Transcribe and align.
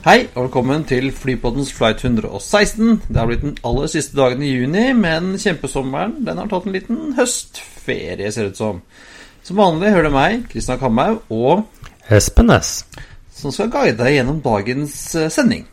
Hei, 0.00 0.30
og 0.32 0.46
velkommen 0.46 0.84
til 0.88 1.10
Flypoddens 1.12 1.72
flight 1.76 2.00
116. 2.04 3.02
Det 3.08 3.18
har 3.20 3.26
blitt 3.28 3.42
den 3.44 3.56
aller 3.68 3.88
siste 3.92 4.16
dagen 4.16 4.40
i 4.42 4.48
juni, 4.54 4.86
men 4.96 5.34
kjempesommeren 5.40 6.22
den 6.24 6.40
har 6.40 6.48
tatt 6.48 6.64
en 6.68 6.72
liten 6.76 7.00
høstferie, 7.18 8.30
ser 8.32 8.48
det 8.48 8.54
ut 8.54 8.60
som. 8.62 8.78
Som 9.44 9.60
vanlig 9.60 9.92
hører 9.92 10.08
du 10.08 10.14
meg, 10.14 10.46
Kristian 10.52 10.80
Kamhaug, 10.80 11.20
og 11.28 11.66
Espen 12.10 12.48
Næss. 12.48 12.84
som 13.40 13.52
skal 13.52 13.70
guide 13.72 13.96
deg 14.00 14.14
gjennom 14.18 14.40
dagens 14.44 14.96
eh, 15.16 15.28
sending. 15.32 15.66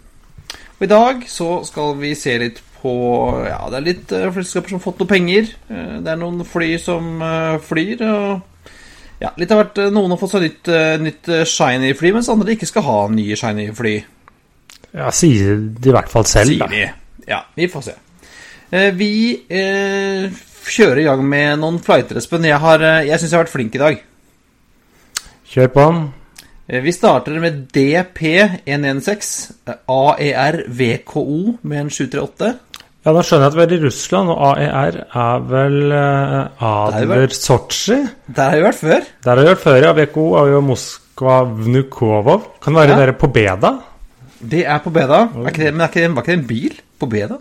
Og 0.78 0.84
I 0.86 0.92
dag 0.92 1.24
så 1.32 1.48
skal 1.68 1.96
vi 2.00 2.14
se 2.16 2.36
litt 2.40 2.62
på 2.82 2.92
Ja, 3.48 3.64
det 3.72 3.80
er 3.80 3.86
litt 3.88 4.12
uh, 4.14 4.28
flyselskaper 4.32 4.70
som 4.70 4.78
har 4.78 4.84
fått 4.84 5.00
noe 5.02 5.10
penger. 5.10 5.50
Eh, 5.72 5.98
det 6.04 6.12
er 6.14 6.20
noen 6.22 6.44
fly 6.48 6.76
som 6.80 7.24
eh, 7.24 7.58
flyr. 7.64 8.04
og 8.08 8.76
ja, 9.24 9.32
litt 9.42 9.52
av 9.52 9.64
hvert. 9.64 9.82
eh, 9.82 9.90
Noen 9.92 10.14
har 10.14 10.20
fått 10.22 10.36
seg 10.36 10.46
nytt, 10.46 10.70
nytt 11.02 11.32
eh, 11.34 11.44
shiny 11.50 11.96
fly, 11.98 12.12
mens 12.16 12.30
andre 12.32 12.54
ikke 12.56 12.70
skal 12.70 12.86
ha 12.88 13.00
nye 13.12 13.36
shiny 13.40 13.72
fly. 13.76 13.96
Ja, 14.98 15.12
sier 15.14 15.56
de 15.78 15.90
i 15.92 15.94
hvert 15.94 16.10
fall 16.10 16.26
selv, 16.26 16.50
Sier 16.56 16.64
da. 16.64 16.68
de. 16.74 17.24
Ja, 17.30 17.42
vi 17.60 17.68
får 17.70 17.84
se. 17.92 17.96
Eh, 18.72 18.92
Vi 18.98 19.12
eh, 19.50 20.30
kjører 20.68 21.02
i 21.04 21.08
gang 21.08 21.22
med 21.24 21.60
noen 21.62 21.78
flighter, 21.84 22.18
Espen. 22.20 22.44
Jeg, 22.50 22.58
har, 22.64 22.82
eh, 22.84 23.06
jeg 23.08 23.20
syns 23.22 23.32
jeg 23.32 23.38
har 23.38 23.46
vært 23.46 23.54
flink 23.54 23.76
i 23.78 23.84
dag. 23.84 24.00
Kjør 25.54 25.70
på. 25.76 25.86
Eh, 26.68 26.82
Vi 26.84 26.92
starter 26.96 27.38
med 27.44 27.68
DP116 27.78 29.52
eh, 29.68 29.76
AER 29.88 30.64
VKO 30.68 31.58
med 31.62 31.80
en 31.86 31.90
738. 31.94 32.54
Ja, 33.08 33.14
Nå 33.16 33.22
skjønner 33.24 33.46
jeg 33.46 33.54
at 33.54 33.56
vi 33.56 33.64
er 33.64 33.74
i 33.78 33.84
Russland, 33.86 34.30
og 34.34 34.42
AER 34.58 34.98
er 35.16 35.44
vel 35.48 35.78
jo 35.94 36.00
Adler 36.68 37.32
Sotsji? 37.32 38.02
Der 38.28 38.50
har 38.50 38.58
vi 38.58 38.66
vært 38.66 38.82
før. 38.82 39.06
Der 39.24 39.32
har 39.32 39.40
vi 39.46 39.52
vært 39.54 39.62
før, 39.64 39.78
ja. 39.86 39.94
VKO 39.96 40.26
er 40.42 40.50
jo 40.52 40.60
Moskva 40.68 41.38
Vnukovov. 41.48 42.50
Kan 42.60 42.76
det 42.76 42.82
være 42.82 42.98
Ja. 42.98 43.00
dere 43.06 43.14
på 43.22 43.30
Beda? 43.32 43.72
Det 44.42 44.64
er 44.66 44.78
på 44.84 44.90
Beda. 44.94 45.24
Er 45.34 45.52
det, 45.56 45.72
men 45.74 45.82
er 45.82 45.88
ikke 45.90 46.02
det, 46.04 46.16
var 46.16 46.22
ikke 46.26 46.32
det 46.32 46.40
en 46.40 46.48
bil 46.48 46.80
på 47.00 47.10
Beda? 47.10 47.38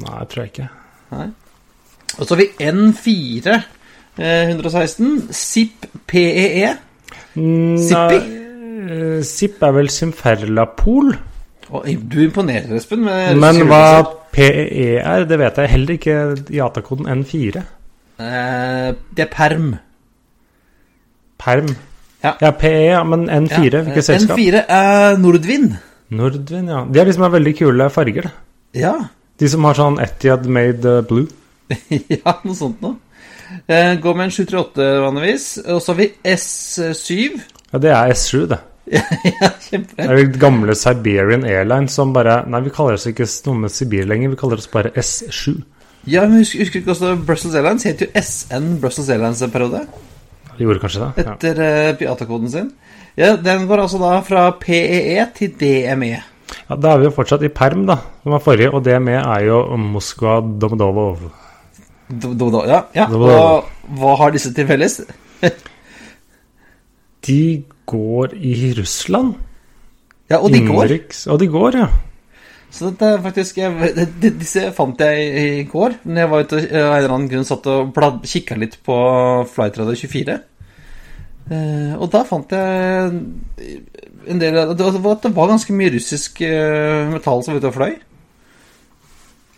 Nei, 0.00 0.18
jeg 0.18 0.28
tror 0.32 0.42
jeg 0.44 0.52
ikke. 0.52 0.68
Og 2.18 2.26
så 2.26 2.34
har 2.34 2.40
vi 2.40 2.48
N4 2.70 3.56
eh, 4.18 4.52
116 4.54 5.28
ZIP 5.32 5.86
PEE. 6.06 6.70
Zippi? 7.34 7.90
Nei, 7.90 8.20
eh, 8.90 9.18
Zipp 9.26 9.62
er 9.62 9.74
vel 9.76 9.90
Simferlapol. 9.92 11.12
Du 11.70 12.16
imponerer, 12.24 12.72
Espen. 12.76 13.04
med 13.06 13.36
Men 13.38 13.60
hva 13.68 13.84
PEE 14.34 14.96
er, 14.98 15.24
det 15.28 15.38
vet 15.38 15.60
jeg 15.62 15.70
heller 15.74 15.94
ikke. 15.98 16.16
Jatakoden 16.54 17.06
N4. 17.20 17.62
Eh, 18.20 18.94
Det 19.16 19.26
er 19.26 19.30
perm. 19.32 19.74
Perm. 21.38 21.70
Ja. 22.24 22.34
Ja, 22.40 22.50
PE, 22.50 22.68
ja, 22.68 23.02
men 23.04 23.30
N4, 23.30 23.70
Ja, 23.72 23.82
hvilket 23.82 23.96
eh, 23.96 24.02
selskap? 24.02 24.38
N4 24.38 24.64
er 24.68 25.16
Nordvind. 25.18 25.70
Nordvin, 26.10 26.70
ja. 26.70 26.84
De 26.90 27.00
er 27.00 27.06
liksom 27.08 27.26
er 27.26 27.34
veldig 27.36 27.54
kule 27.58 27.90
farger. 27.94 28.28
da. 28.28 28.32
Ja. 28.80 28.94
De 29.40 29.48
som 29.48 29.64
har 29.64 29.78
sånn 29.78 30.00
Etiad 30.02 30.48
made 30.50 30.96
uh, 30.98 31.04
blue. 31.06 31.28
ja, 32.16 32.34
noe 32.42 32.56
sånt 32.58 32.82
noe. 32.84 32.98
Eh, 33.66 33.94
Går 34.02 34.16
med 34.18 34.28
en 34.28 34.34
738 34.34 34.88
vanligvis. 35.04 35.46
Og 35.66 35.80
så 35.82 35.92
har 35.92 36.00
vi 36.00 36.10
S7. 36.34 37.40
Ja, 37.70 37.82
det 37.82 37.94
er 37.94 38.14
S7, 38.14 38.44
det. 38.50 38.60
ja, 39.40 39.50
kjempe. 39.68 39.94
Det 39.96 40.06
er 40.06 40.18
jo 40.18 40.30
gamle 40.42 40.74
Siberian 40.74 41.44
Airlines 41.46 41.94
som 41.94 42.14
bare 42.14 42.40
Nei, 42.50 42.62
vi 42.66 42.72
kaller 42.74 42.96
oss 42.98 43.06
ikke 43.06 43.28
noe 43.46 43.64
med 43.64 43.74
Sibir 43.74 44.08
lenger, 44.10 44.32
vi 44.32 44.38
kaller 44.40 44.58
oss 44.58 44.70
bare 44.70 44.90
S7. 44.98 45.60
Ja, 46.10 46.24
men 46.26 46.40
husker, 46.40 46.64
husker 46.64 46.80
du 46.80 46.84
ikke 46.84 46.94
også 46.96 47.12
Brussels 47.28 47.54
Airlines? 47.54 47.86
Het 47.86 48.06
jo 48.06 48.08
SN 48.18 48.72
Brussels 48.82 49.10
Airlines 49.12 49.42
en 49.44 49.52
periode. 49.52 49.84
De 50.56 50.64
gjorde 50.66 50.82
kanskje 50.82 51.04
det? 51.04 51.24
Ja. 51.24 51.34
Etter 51.36 51.60
uh, 51.62 51.92
Piata-koden 52.00 52.50
sin. 52.50 52.72
Ja, 53.18 53.36
Den 53.36 53.66
går 53.68 53.82
altså 53.84 53.98
da 54.00 54.20
fra 54.26 54.50
PEE 54.60 55.26
til 55.34 55.54
DME. 55.60 56.22
ja, 56.68 56.76
Da 56.76 56.92
er 56.94 56.98
vi 56.98 57.04
jo 57.08 57.14
fortsatt 57.14 57.42
i 57.42 57.48
perm, 57.48 57.86
da, 57.86 57.96
som 58.22 58.32
var 58.32 58.42
forrige, 58.44 58.72
og 58.74 58.84
DME 58.84 59.18
er 59.18 59.46
jo 59.46 59.62
Moskva 59.76 60.40
Domodovov. 60.40 61.30
Do, 62.10 62.34
do, 62.34 62.50
do, 62.50 62.64
ja, 62.66 62.82
ja. 62.94 63.06
Domodov. 63.10 63.64
Og 63.90 63.98
hva 63.98 64.16
har 64.24 64.30
disse 64.34 64.52
til 64.54 64.66
felles? 64.66 65.00
De 67.26 67.62
går 67.86 68.34
i 68.34 68.72
Russland. 68.78 69.34
Ja, 70.30 70.38
og 70.38 70.52
de 70.54 70.62
går. 70.66 70.94
Og 71.32 71.38
de 71.42 71.48
går, 71.50 71.76
ja. 71.82 71.88
Så 72.70 72.86
dette 72.92 73.08
er 73.16 73.22
faktisk 73.24 73.56
jeg, 73.58 74.06
Disse 74.22 74.68
fant 74.76 75.00
jeg 75.02 75.24
i, 75.42 75.64
går. 75.66 75.96
Når 76.06 76.20
jeg 76.22 76.30
var 76.30 76.44
ute 76.44 76.60
og 76.60 76.68
av 76.70 76.92
en 76.94 76.98
eller 77.00 77.14
annen 77.16 77.30
grunn 77.32 77.48
satt 77.48 77.66
og 77.66 77.98
kikka 78.22 78.58
litt 78.60 78.76
på 78.86 78.94
Flightradar 79.50 79.98
24. 79.98 80.36
Eh, 81.50 81.94
og 81.98 82.06
da 82.12 82.20
fant 82.22 82.52
jeg 82.54 83.14
en 84.30 84.38
del 84.38 84.58
Det 84.78 84.86
var, 85.02 85.16
det 85.18 85.32
var 85.34 85.48
ganske 85.50 85.74
mye 85.74 85.90
russisk 85.96 86.38
uh, 86.46 87.08
metall 87.10 87.42
som 87.42 87.56
var 87.56 87.62
ute 87.62 87.70
og 87.72 87.74
fløy. 87.74 87.94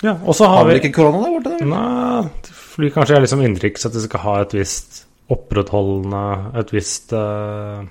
ja. 0.02 0.14
Og 0.24 0.34
så 0.38 0.48
Har 0.48 0.62
har 0.62 0.70
vi 0.70 0.78
ikke 0.80 0.94
korona 0.96 1.20
der 1.26 1.34
borte? 1.36 1.66
Nei, 1.68 2.52
flyr 2.72 2.94
kanskje 2.94 3.18
har 3.18 3.24
liksom 3.26 3.44
inntrykk 3.44 3.82
at 3.84 3.92
det 3.92 4.06
skal 4.06 4.24
ha 4.24 4.36
et 4.40 4.54
visst 4.56 5.02
opprettholdende 5.32 6.24
Et 6.62 6.72
visst 6.72 7.12
uh, 7.12 7.84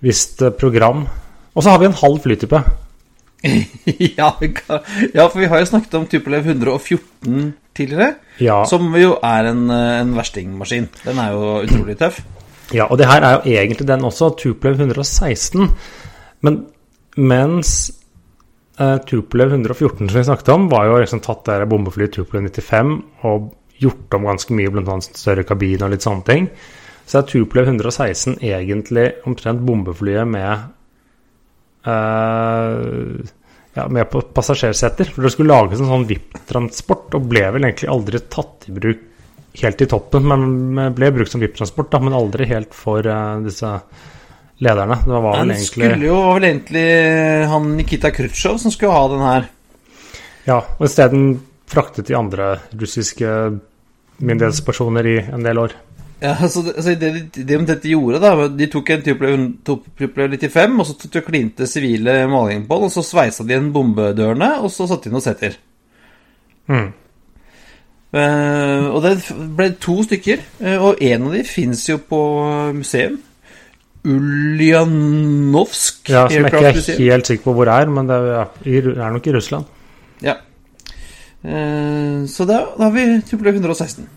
Visst 0.00 0.40
program. 0.56 1.02
Og 1.52 1.62
så 1.62 1.74
har 1.74 1.80
vi 1.82 1.90
en 1.90 1.98
halv 1.98 2.22
flytype. 2.24 2.62
ja, 4.20 4.30
ja, 4.40 5.26
for 5.26 5.38
vi 5.40 5.48
har 5.50 5.60
jo 5.60 5.68
snakket 5.68 5.96
om 5.98 6.06
Tupolev 6.08 6.46
114 6.46 7.52
tidligere. 7.76 8.14
Ja, 8.40 8.62
Som 8.64 8.94
jo 8.96 9.18
er 9.20 9.50
en, 9.50 9.66
en 9.70 10.14
verstingmaskin. 10.16 10.88
Den 11.04 11.20
er 11.20 11.34
jo 11.34 11.58
utrolig 11.66 11.98
tøff. 12.00 12.22
Ja, 12.74 12.86
og 12.86 12.98
det 13.00 13.08
her 13.10 13.24
er 13.26 13.38
jo 13.38 13.54
egentlig 13.54 13.86
den 13.88 14.04
også, 14.06 14.32
Tupolev 14.38 14.80
116. 14.80 15.70
Men 16.46 16.60
mens 17.16 17.72
eh, 18.78 18.98
Tupolev 19.06 19.54
114 19.56 20.08
som 20.08 20.18
vi 20.18 20.26
snakket 20.28 20.52
om, 20.54 20.68
var 20.72 20.86
jo 20.88 21.00
liksom 21.02 21.22
tatt 21.24 21.44
der 21.48 21.66
bombeflyet 21.70 22.14
Tupolev 22.16 22.50
95 22.50 22.94
og 23.28 23.50
gjort 23.80 24.14
om 24.16 24.28
ganske 24.28 24.54
mye, 24.56 24.70
bl.a. 24.72 25.00
større 25.00 25.46
kabin 25.48 25.82
og 25.84 25.94
litt 25.94 26.04
sånne 26.06 26.26
ting. 26.28 26.50
Så 27.08 27.20
er 27.20 27.28
Tupolev 27.28 27.72
116 27.72 28.38
egentlig 28.38 29.08
omtrent 29.26 29.64
bombeflyet 29.66 30.28
med 30.30 30.50
eh, 31.90 33.30
ja, 33.74 33.86
med 33.88 34.10
på 34.12 34.22
passasjerseter. 34.34 35.10
For 35.10 35.26
det 35.26 35.34
skulle 35.34 35.54
lages 35.54 35.82
en 35.82 35.90
sånn 35.90 36.08
VIP-transport, 36.08 37.16
og 37.18 37.30
ble 37.30 37.46
vel 37.56 37.66
egentlig 37.66 37.90
aldri 37.90 38.22
tatt 38.30 38.68
i 38.70 38.76
bruk 38.76 39.06
helt 39.62 39.82
i 39.82 39.88
toppen. 39.90 40.28
Men 40.28 40.94
ble 40.94 41.10
brukt 41.14 41.32
som 41.32 41.42
VIP-transport, 41.42 41.98
men 42.02 42.16
aldri 42.16 42.48
helt 42.50 42.74
for 42.76 43.06
eh, 43.06 43.36
disse 43.46 43.74
lederne. 44.60 44.98
Det 45.04 45.10
var 45.10 45.38
vel 45.38 45.54
egentlig 45.54 45.68
skulle 45.70 46.10
jo 46.10 46.18
var 46.20 46.36
vel 46.36 46.48
egentlig 46.50 46.86
han 47.52 47.70
Nikita 47.78 48.12
Khrusjtsjov 48.14 48.58
som 48.62 48.74
skulle 48.74 48.96
ha 48.96 49.06
den 49.12 49.24
her. 49.24 49.46
Ja, 50.48 50.58
og 50.78 50.86
isteden 50.86 51.30
fraktet 51.70 52.08
de 52.10 52.16
andre 52.18 52.56
russiske 52.74 53.28
myndighetspersoner 54.20 55.06
i 55.06 55.16
en 55.32 55.46
del 55.46 55.62
år. 55.62 55.76
Ja, 56.20 56.34
så 56.48 56.60
det, 56.62 56.74
så 56.82 56.92
det, 57.00 57.10
det 57.32 57.44
de 57.48 57.58
dette 57.64 57.88
gjorde, 57.88 58.18
da 58.20 58.48
De 58.52 58.66
tok 58.68 58.90
en 58.92 59.04
Tupolev 59.64 60.34
95, 60.36 60.80
og 60.82 60.88
så 60.90 61.22
klinte 61.24 61.68
sivile 61.68 62.26
maling 62.28 62.66
på 62.68 62.76
den, 62.76 62.90
og 62.90 62.92
så 62.92 63.04
sveisa 63.06 63.46
de 63.46 63.54
igjen 63.54 63.70
bombedørene, 63.72 64.50
og 64.60 64.68
så 64.74 64.88
satte 64.90 65.08
de 65.08 65.14
noen 65.14 65.24
setter. 65.24 65.56
Mm. 66.68 66.90
Eh, 68.10 68.86
og 68.90 69.04
det 69.04 69.12
ble 69.54 69.68
to 69.78 70.00
stykker, 70.02 70.40
eh, 70.58 70.80
og 70.82 70.98
en 71.06 71.28
av 71.28 71.34
de 71.36 71.42
fins 71.46 71.84
jo 71.88 72.00
på 72.02 72.18
museum. 72.74 73.20
Uljanovsk 74.00 76.08
Ja, 76.08 76.24
som 76.24 76.46
jeg 76.46 76.48
ikke 76.48 76.94
er 76.94 77.12
helt 77.12 77.28
sikker 77.28 77.44
på 77.44 77.52
hvor 77.54 77.68
det 77.68 77.74
er, 77.76 77.90
men 77.92 78.08
det 78.08 78.16
er, 78.16 78.48
ja, 78.64 78.94
er 79.04 79.12
nok 79.12 79.28
i 79.28 79.34
Russland. 79.36 79.68
Ja. 80.24 80.38
Uh, 81.44 82.24
så 82.28 82.44
da, 82.48 82.64
da 82.76 82.88
har 82.88 82.94
vi 82.96 83.04
trippel 83.28 83.52
116. 83.52 84.08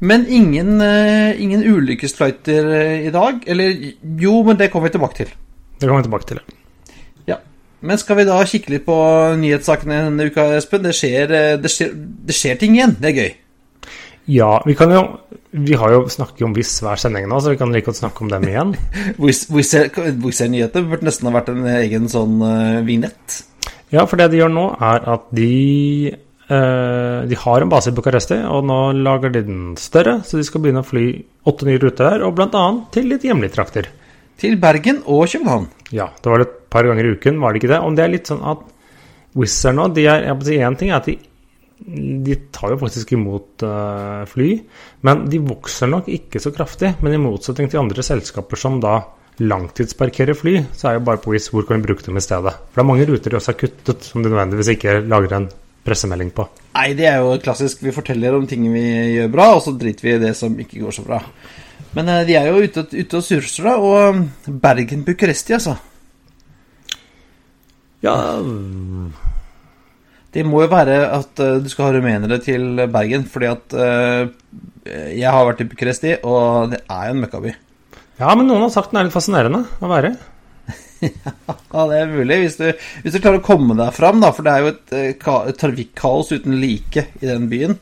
Men 0.00 0.26
ingen, 0.28 0.80
uh, 0.80 1.40
ingen 1.40 1.62
ulykkesflighter 1.68 2.72
i 3.06 3.12
dag. 3.12 3.44
Eller 3.46 3.76
jo, 4.20 4.42
men 4.42 4.58
det 4.58 4.70
kommer 4.72 4.88
vi 4.88 4.96
tilbake 4.96 5.20
til. 5.20 5.30
Det 5.78 5.86
kommer 5.86 6.02
vi 6.02 6.08
tilbake 6.08 6.28
til. 6.32 6.40
Ja. 6.40 6.61
Men 7.82 7.98
skal 7.98 8.20
vi 8.20 8.26
da 8.28 8.38
kikke 8.46 8.76
litt 8.76 8.84
på 8.86 8.96
nyhetssakene 9.40 10.04
denne 10.06 10.28
uka, 10.30 10.46
Espen? 10.56 10.84
Det 10.86 10.94
skjer, 10.94 11.32
eh, 11.34 11.54
det 11.58 11.70
skjer, 11.72 11.90
det 12.28 12.36
skjer 12.36 12.60
ting 12.60 12.76
igjen. 12.78 12.94
Det 13.02 13.10
er 13.10 13.18
gøy. 13.18 13.32
Ja, 14.30 14.62
vi 14.66 14.76
kan 14.78 14.92
jo 14.94 15.02
Vi 15.52 15.74
har 15.74 15.90
jo 15.92 16.04
snakket 16.08 16.44
om 16.46 16.54
Wizz 16.56 16.78
hver 16.80 16.96
sending 16.96 17.26
nå, 17.28 17.36
så 17.42 17.50
vi 17.52 17.58
kan 17.60 17.72
like 17.74 17.84
godt 17.84 17.98
snakke 17.98 18.22
om 18.24 18.30
dem 18.30 18.46
igjen. 18.48 18.70
Wizz-nyheter 19.20 20.86
burde 20.88 21.04
nesten 21.04 21.28
ha 21.28 21.32
vært 21.34 21.50
en 21.52 21.66
egen 21.68 22.06
sånn 22.08 22.38
uh, 22.40 22.80
vignett. 22.86 23.42
Ja, 23.92 24.06
for 24.08 24.16
det 24.16 24.30
de 24.32 24.40
gjør 24.40 24.48
nå, 24.54 24.64
er 24.80 25.04
at 25.12 25.26
de 25.36 26.14
uh, 26.48 27.28
De 27.28 27.40
har 27.42 27.60
en 27.60 27.68
base 27.68 27.92
i 27.92 27.98
Bucuresti, 27.98 28.38
og 28.48 28.64
nå 28.70 28.78
lager 29.02 29.34
de 29.34 29.44
den 29.44 29.60
større, 29.76 30.22
så 30.24 30.40
de 30.40 30.46
skal 30.48 30.64
begynne 30.64 30.80
å 30.80 30.88
fly 30.88 31.04
åtte 31.52 31.68
nye 31.68 31.82
ruter 31.84 32.14
her, 32.14 32.24
og 32.24 32.38
bl.a. 32.38 32.64
til 32.96 33.12
litt 33.12 33.28
hjemlige 33.28 33.58
trakter. 33.58 33.92
Til 34.40 34.56
Bergen 34.60 35.02
og 35.06 35.26
København. 35.28 35.68
Ja, 35.92 36.08
det 36.22 36.30
var 36.30 36.40
det 36.40 36.48
et 36.48 36.56
par 36.72 36.86
ganger 36.88 37.04
i 37.04 37.12
uken, 37.16 37.40
var 37.42 37.52
det 37.52 37.62
ikke 37.62 37.74
det? 37.74 37.82
Om 37.84 37.98
det 37.98 38.04
er 38.04 38.14
litt 38.14 38.30
sånn 38.30 38.42
at 38.52 38.64
Wizz 39.38 39.68
er 39.68 39.76
nå 39.76 39.88
de 39.96 40.06
er, 40.08 40.26
Én 40.32 40.78
ting 40.78 40.90
er 40.90 41.00
at 41.00 41.08
de 41.08 41.18
de 41.82 42.36
tar 42.54 42.70
jo 42.70 42.78
faktisk 42.78 43.14
imot 43.16 43.64
uh, 43.66 44.22
fly, 44.30 44.52
men 45.06 45.24
de 45.30 45.40
vokser 45.42 45.90
nok 45.90 46.10
ikke 46.12 46.38
så 46.42 46.52
kraftig. 46.54 46.92
Men 47.02 47.16
i 47.16 47.18
motsetning 47.18 47.70
til 47.72 47.80
andre 47.82 48.04
selskaper 48.06 48.60
som 48.60 48.78
da 48.82 49.00
langtidsparkerer 49.42 50.36
fly, 50.38 50.58
så 50.76 50.90
er 50.90 50.98
jo 50.98 51.06
bare 51.08 51.20
på 51.22 51.32
Wizz 51.32 51.50
hvor 51.50 51.66
kan 51.66 51.80
vi 51.80 51.88
bruke 51.88 52.04
dem 52.06 52.20
i 52.20 52.24
stedet. 52.24 52.52
For 52.52 52.78
det 52.78 52.84
er 52.84 52.90
mange 52.92 53.08
ruter 53.08 53.32
de 53.32 53.38
også 53.40 53.54
har 53.54 53.60
kuttet, 53.64 54.06
som 54.06 54.22
de 54.22 54.30
nødvendigvis 54.30 54.72
ikke 54.76 55.00
lager 55.08 55.36
en 55.38 55.48
pressemelding 55.82 56.30
på. 56.36 56.46
Nei, 56.76 56.92
det 56.98 57.08
er 57.10 57.18
jo 57.24 57.34
klassisk. 57.42 57.82
Vi 57.82 57.94
forteller 57.94 58.36
om 58.36 58.46
ting 58.46 58.68
vi 58.70 58.84
gjør 59.16 59.32
bra, 59.32 59.48
og 59.56 59.64
så 59.64 59.74
driter 59.74 60.06
vi 60.06 60.14
i 60.14 60.22
det 60.22 60.36
som 60.38 60.54
ikke 60.62 60.84
går 60.84 60.98
så 61.00 61.06
bra. 61.06 61.18
Men 61.96 62.08
uh, 62.08 62.22
de 62.28 62.38
er 62.38 62.48
jo 62.48 62.62
ute, 62.62 62.86
ute 62.92 63.20
og 63.20 63.26
surser, 63.26 63.68
da. 63.68 63.76
Og 63.80 64.56
Bergen-Bucuresti, 64.62 65.58
altså. 65.58 65.76
Ja 68.02 68.16
det 70.32 70.44
må 70.48 70.62
jo 70.64 70.70
være 70.72 70.96
at 71.12 71.40
uh, 71.44 71.58
du 71.60 71.68
skal 71.68 71.88
ha 71.88 71.94
rumenere 71.98 72.38
til 72.42 72.80
Bergen, 72.92 73.26
fordi 73.28 73.50
at 73.50 73.76
uh, 73.76 74.30
jeg 75.12 75.28
har 75.28 75.46
vært 75.46 75.60
i 75.64 75.68
Bucuresti, 75.68 76.14
og 76.24 76.72
det 76.72 76.82
er 76.88 77.08
jo 77.08 77.16
en 77.16 77.22
møkkaby. 77.22 77.52
Ja, 78.20 78.32
men 78.38 78.48
noen 78.48 78.64
har 78.64 78.72
sagt 78.72 78.92
den 78.92 79.02
er 79.02 79.08
litt 79.08 79.16
fascinerende 79.16 79.64
å 79.82 79.90
være. 79.90 80.14
ja, 81.02 81.84
det 81.90 81.98
er 81.98 82.10
mulig, 82.12 82.38
hvis 82.44 82.58
du, 82.60 82.66
hvis 83.02 83.14
du, 83.14 83.20
klarer 83.20 83.42
å 83.42 83.44
komme 83.44 83.76
deg 83.78 83.92
fram, 83.96 84.22
da, 84.22 84.32
for 84.34 84.46
det 84.46 84.54
er 84.54 84.64
jo 84.64 84.72
et, 84.72 84.96
uh, 84.96 85.38
et 85.52 85.60
trafikkaos 85.60 86.32
uten 86.32 86.56
like 86.62 87.10
i 87.20 87.28
den 87.28 87.48
byen. 87.52 87.76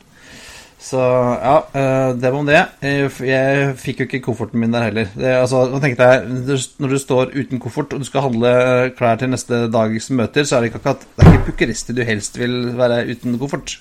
Så 0.81 0.97
ja, 0.97 1.57
eh, 1.77 2.11
det 2.17 2.31
var 2.31 2.39
om 2.41 2.47
det. 2.49 2.61
Eh, 2.81 3.05
jeg 3.29 3.73
fikk 3.77 4.01
jo 4.01 4.07
ikke 4.09 4.23
kofferten 4.25 4.63
min 4.63 4.73
der 4.73 4.87
heller. 4.89 5.11
Det, 5.13 5.35
altså, 5.43 5.67
jeg, 5.77 6.71
Når 6.81 6.89
du 6.89 6.99
står 6.99 7.35
uten 7.37 7.61
koffert 7.61 7.93
og 7.93 8.01
du 8.01 8.09
skal 8.09 8.25
handle 8.31 8.53
klær 8.97 9.21
til 9.21 9.29
neste 9.29 9.67
dags 9.69 10.09
møter, 10.11 10.49
så 10.49 10.57
er 10.57 10.61
det 10.61 10.71
ikke 10.71 10.81
akkurat 10.81 11.05
Det 11.05 11.27
er 11.27 11.33
ikke 11.35 11.51
pukkerister 11.51 11.95
du 11.95 12.03
helst 12.03 12.41
vil 12.41 12.73
være 12.79 13.05
uten 13.13 13.37
koffert. 13.39 13.77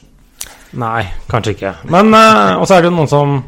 Nei, 0.76 1.08
kanskje 1.32 1.56
ikke. 1.56 1.74
Men 1.90 2.14
uh, 2.14 2.60
Og 2.60 2.68
så 2.68 2.76
er 2.76 2.84
det 2.84 2.92
jo 2.92 2.98
noen 2.98 3.10
som 3.10 3.40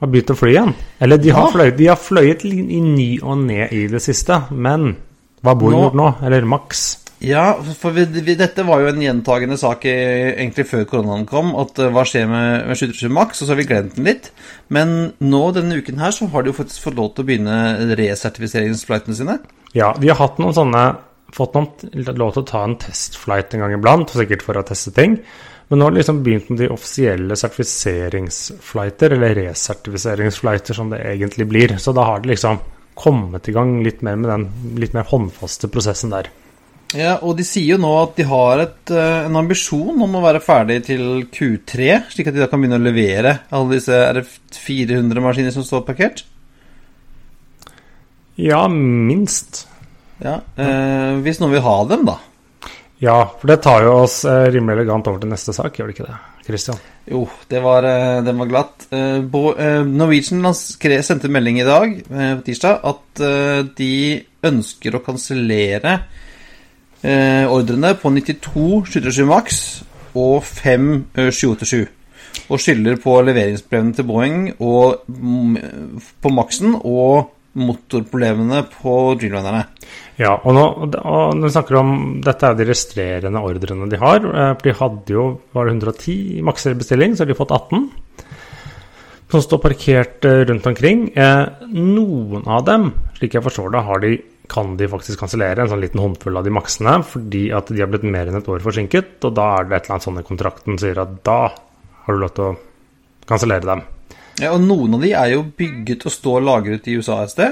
har 0.00 0.10
begynt 0.10 0.30
å 0.30 0.38
fly 0.38 0.54
igjen. 0.54 0.74
Eller 1.02 1.18
de 1.18 1.34
har, 1.34 1.48
ja. 1.48 1.52
fløyet, 1.56 1.78
de 1.78 1.90
har 1.90 1.98
fløyet 1.98 2.46
i 2.46 2.80
ny 2.82 3.10
og 3.22 3.42
ned 3.42 3.74
i 3.74 3.84
det 3.90 4.00
siste. 4.02 4.38
Men 4.50 4.94
hva 5.42 5.58
bor 5.58 5.74
nå? 5.74 5.82
gjort 5.82 5.98
nå? 5.98 6.08
Eller 6.22 6.46
Max? 6.46 7.01
Ja, 7.22 7.54
for 7.78 7.94
vi, 7.94 8.02
vi, 8.18 8.34
dette 8.34 8.64
var 8.66 8.82
jo 8.82 8.88
en 8.90 9.02
gjentagende 9.02 9.54
sak 9.60 9.84
egentlig 9.86 10.64
før 10.66 10.88
koronaen 10.90 11.26
kom. 11.28 11.52
At 11.60 11.78
uh, 11.78 11.86
hva 11.94 12.02
skjer 12.08 12.26
med, 12.26 12.64
med 12.66 12.80
737 12.80 13.14
Max? 13.14 13.38
Og 13.38 13.46
så 13.46 13.54
har 13.54 13.60
vi 13.60 13.68
glemt 13.68 13.94
den 13.94 14.08
litt. 14.10 14.32
Men 14.74 15.12
nå 15.22 15.42
denne 15.54 15.78
uken 15.78 16.02
her 16.02 16.14
så 16.14 16.26
har 16.32 16.42
de 16.42 16.50
jo 16.50 16.58
faktisk 16.58 16.88
fått 16.88 16.98
lov 16.98 17.12
til 17.12 17.22
å 17.22 17.28
begynne 17.30 17.60
resertifiseringsflightene 18.00 19.18
sine. 19.20 19.38
Ja, 19.76 19.92
vi 20.02 20.10
har 20.10 20.18
hatt 20.18 20.42
noen 20.42 20.56
sånne 20.56 20.82
fått 21.32 21.54
noen 21.56 22.10
lov 22.18 22.34
til 22.34 22.42
å 22.42 22.50
ta 22.50 22.66
en 22.66 22.76
testflight 22.82 23.54
en 23.54 23.64
gang 23.64 23.78
iblant, 23.78 24.10
sikkert 24.12 24.42
for 24.44 24.58
å 24.58 24.66
teste 24.66 24.92
ting. 24.98 25.20
Men 25.70 25.78
nå 25.78 25.86
har 25.86 25.94
det 25.94 26.02
liksom 26.02 26.20
begynt 26.26 26.50
med 26.50 26.58
de 26.60 26.72
offisielle 26.74 27.38
sertifiseringsflighter, 27.38 29.14
eller 29.14 29.38
resertifiseringsflighter 29.38 30.76
som 30.76 30.90
det 30.92 31.00
egentlig 31.14 31.46
blir. 31.48 31.78
Så 31.80 31.94
da 31.96 32.10
har 32.10 32.20
det 32.20 32.34
liksom 32.34 32.60
kommet 32.98 33.48
i 33.48 33.54
gang 33.56 33.78
litt 33.86 34.02
mer 34.04 34.18
med 34.20 34.28
den 34.28 34.78
litt 34.82 34.92
mer 34.92 35.06
håndfaste 35.08 35.70
prosessen 35.72 36.12
der. 36.12 36.28
Ja, 36.92 37.14
og 37.24 37.38
de 37.38 37.44
sier 37.46 37.74
jo 37.74 37.80
nå 37.80 37.90
at 38.02 38.18
de 38.18 38.26
har 38.28 38.60
et, 38.66 38.90
eh, 38.92 39.26
en 39.26 39.38
ambisjon 39.40 40.02
om 40.04 40.18
å 40.18 40.24
være 40.24 40.42
ferdig 40.44 40.82
til 40.90 41.24
Q3, 41.32 42.10
slik 42.12 42.28
at 42.28 42.36
de 42.36 42.42
da 42.42 42.48
kan 42.50 42.60
begynne 42.60 42.80
å 42.80 42.84
levere 42.84 43.38
alle 43.50 43.78
disse 43.78 43.96
RF400-maskiner 44.12 45.54
som 45.54 45.64
står 45.64 45.86
parkert? 45.88 46.24
Ja, 48.36 48.66
minst. 48.68 49.66
Ja, 50.22 50.40
eh, 50.56 51.16
Hvis 51.24 51.40
noen 51.40 51.56
vil 51.56 51.64
ha 51.64 51.78
dem, 51.88 52.04
da? 52.08 52.18
Ja, 53.02 53.16
for 53.40 53.50
det 53.50 53.62
tar 53.64 53.82
jo 53.82 53.96
oss 54.04 54.22
eh, 54.28 54.46
rimelig 54.54 54.78
elegant 54.78 55.08
over 55.10 55.22
til 55.22 55.32
neste 55.32 55.54
sak, 55.56 55.74
gjør 55.74 55.90
det 55.90 55.96
ikke 55.96 56.08
det? 56.10 56.18
Christian? 56.46 56.78
Jo, 57.06 57.24
det 57.50 57.60
var, 57.62 57.86
eh, 57.86 58.20
den 58.22 58.38
var 58.38 58.50
glatt. 58.50 58.86
Norwegian 58.92 60.54
sendte 60.54 61.30
melding 61.30 61.60
i 61.62 61.66
dag, 61.66 61.96
på 62.06 62.44
tirsdag, 62.46 62.82
at 62.84 63.22
de 63.78 63.94
ønsker 64.44 64.98
å 64.98 65.02
kansellere 65.04 65.96
eh, 67.02 67.44
ordrene 67.50 67.94
på 67.98 68.12
92 68.14 68.86
737 68.94 69.26
Max 69.28 69.60
og 70.14 70.42
5 70.46 70.88
787. 71.30 71.84
Og 72.52 72.60
skylder 72.60 72.98
på 73.00 73.18
leveringsproblemene 73.26 73.96
til 73.96 74.08
Boeing 74.08 74.40
og, 74.58 75.04
mm, 75.08 76.00
på 76.22 76.32
Maxen 76.32 76.76
og 76.80 77.32
motorproblemene 77.52 78.62
på 78.72 78.94
Dreamlinerne. 79.20 79.66
Ja, 80.20 80.34
og, 80.38 80.54
nå, 80.56 80.64
og 80.88 81.34
når 81.36 81.46
vi 81.46 81.52
snakker 81.52 81.78
om 81.80 81.92
Dette 82.24 82.48
er 82.48 82.56
de 82.56 82.66
restrerende 82.68 83.42
ordrene 83.44 83.88
de 83.92 84.00
har. 84.00 84.24
Eh, 84.24 84.54
de 84.64 84.76
hadde 84.78 85.16
jo 85.16 85.26
var 85.56 85.68
det 85.68 85.76
110 85.76 86.40
makser 86.46 86.74
i 86.74 86.80
bestilling, 86.80 87.16
så 87.16 87.24
har 87.24 87.32
de 87.32 87.38
fått 87.38 87.52
18. 87.52 87.88
Som 89.32 89.44
står 89.44 89.62
parkert 89.64 90.28
eh, 90.28 90.42
rundt 90.48 90.68
omkring. 90.68 91.06
Eh, 91.16 91.44
noen 91.72 92.48
av 92.48 92.64
dem, 92.68 92.90
slik 93.18 93.36
jeg 93.36 93.44
forstår 93.44 93.72
det, 93.72 93.84
har 93.88 94.04
de 94.04 94.16
kan 94.52 94.76
de 94.76 94.88
faktisk 94.92 95.22
kansellere 95.22 95.64
en 95.64 95.70
sånn 95.72 95.82
liten 95.82 96.02
håndfull 96.02 96.36
av 96.38 96.44
de 96.46 96.52
maksene 96.54 96.98
fordi 97.08 97.44
at 97.56 97.72
de 97.72 97.80
har 97.80 97.90
blitt 97.92 98.04
mer 98.04 98.26
enn 98.28 98.38
et 98.38 98.50
år 98.52 98.62
forsinket. 98.64 99.08
Og 99.24 99.32
da 99.36 99.46
er 99.56 99.62
det 99.64 99.74
et 99.76 99.84
eller 99.86 99.94
annet 99.96 100.06
sånn 100.08 100.20
i 100.20 100.28
kontrakten 100.28 100.74
sier 100.80 100.98
at 101.02 101.12
da 101.26 101.40
har 102.04 102.10
du 102.12 102.18
lov 102.20 102.32
til 102.36 102.44
å 102.50 102.58
kansellere 103.28 103.66
dem. 103.68 103.82
Ja, 104.40 104.48
Og 104.54 104.60
noen 104.64 104.94
av 104.96 105.00
de 105.04 105.10
er 105.16 105.28
jo 105.34 105.42
bygget 105.58 106.06
og 106.08 106.12
står 106.14 106.40
lagret 106.44 106.88
i 106.88 106.96
USA 106.98 107.14
et 107.22 107.34
sted? 107.34 107.50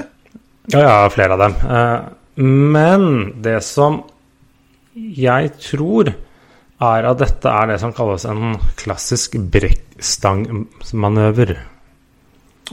Ja, 0.73 0.79
ja, 0.81 1.09
flere 1.13 1.33
av 1.35 1.41
dem. 1.41 1.53
Eh, 1.61 1.99
men 2.41 3.01
det 3.41 3.59
som 3.65 4.03
jeg 4.95 5.51
tror 5.61 6.05
er 6.81 7.05
at 7.05 7.19
dette 7.21 7.49
er 7.49 7.67
det 7.69 7.79
som 7.81 7.93
kalles 7.95 8.25
en 8.29 8.57
klassisk 8.79 9.35
brekkstangmanøver. 9.53 11.49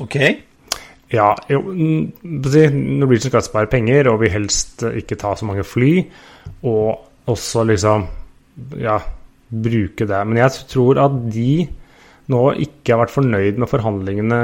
Ok. 0.01 0.17
Ja, 1.13 1.33
jo, 1.49 1.63
Norwegian 1.73 3.31
skal 3.31 3.45
spare 3.47 3.71
penger 3.73 4.11
og 4.13 4.21
vil 4.23 4.35
helst 4.35 4.85
ikke 4.89 5.17
ta 5.21 5.33
så 5.39 5.49
mange 5.49 5.65
fly. 5.65 5.93
Og 6.69 7.29
også 7.29 7.65
liksom 7.69 8.07
ja, 8.81 8.99
bruke 9.49 10.09
det. 10.09 10.23
Men 10.29 10.43
jeg 10.43 10.69
tror 10.73 11.01
at 11.07 11.21
de 11.33 11.53
nå 12.29 12.43
ikke 12.61 12.93
har 12.93 13.01
vært 13.07 13.15
fornøyd 13.15 13.61
med 13.61 13.71
forhandlingene 13.71 14.39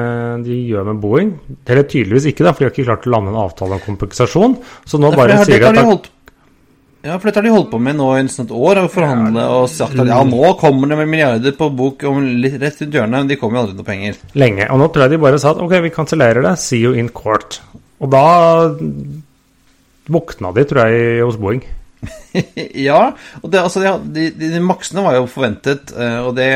de 0.44 0.56
gjør 0.70 0.86
med 0.88 1.00
Boeing. 1.02 1.34
Eller 1.68 1.84
tydeligvis 1.84 2.30
ikke, 2.30 2.46
da, 2.46 2.54
for 2.54 2.64
de 2.64 2.70
har 2.70 2.72
ikke 2.72 2.88
klart 2.88 3.08
å 3.08 3.12
lande 3.12 3.34
en 3.34 3.42
avtale 3.42 3.76
om 3.76 3.84
kompensasjon. 3.84 4.56
Så 4.88 5.00
nå 5.00 5.12
bare 5.12 5.42
sier 5.44 5.66
de 5.68 5.84
at 5.84 6.08
ja, 7.04 7.18
for 7.18 7.28
dette 7.28 7.40
har 7.40 7.46
de 7.46 7.52
holdt 7.52 7.70
på 7.74 7.80
med 7.84 7.98
nå 7.98 8.08
i 8.16 8.24
nesten 8.24 8.46
et 8.46 8.54
år, 8.56 8.80
og 8.84 8.92
forhandle 8.94 9.44
og 9.58 9.68
sagt 9.72 9.98
at 10.00 10.08
ja, 10.08 10.22
nå 10.24 10.54
kommer 10.60 10.90
det 10.90 10.98
med 11.02 11.10
milliarder 11.12 11.54
på 11.58 11.68
bok 11.76 12.06
om 12.08 12.22
litt 12.40 12.56
rett 12.62 12.80
rundt 12.80 12.98
hjørnet, 12.98 13.18
men 13.18 13.30
de 13.30 13.38
kommer 13.40 13.60
jo 13.60 13.66
aldri 13.66 13.78
noe 13.78 13.88
penger. 13.88 14.18
Lenge. 14.40 14.68
Og 14.72 14.80
nå 14.80 14.88
tror 14.88 15.06
jeg 15.06 15.14
de 15.14 15.22
bare 15.26 15.40
sa 15.42 15.52
at 15.52 15.62
ok, 15.64 15.78
vi 15.84 15.94
kansellerer 15.94 16.46
det, 16.48 16.56
see 16.64 16.80
you 16.80 16.96
in 16.96 17.12
court. 17.12 17.60
Og 18.00 18.10
da 18.12 18.24
våkna 20.12 20.52
de, 20.56 20.64
tror 20.68 20.88
jeg, 20.88 21.24
hos 21.24 21.40
Boeing. 21.40 21.64
ja, 22.88 23.00
og 23.40 23.52
det, 23.52 23.60
altså, 23.60 23.82
de, 24.04 24.26
de, 24.32 24.48
de, 24.52 24.62
maksene 24.64 25.04
var 25.04 25.16
jo 25.18 25.28
forventet, 25.30 25.92
eh, 25.96 26.18
og 26.24 26.34
det, 26.36 26.48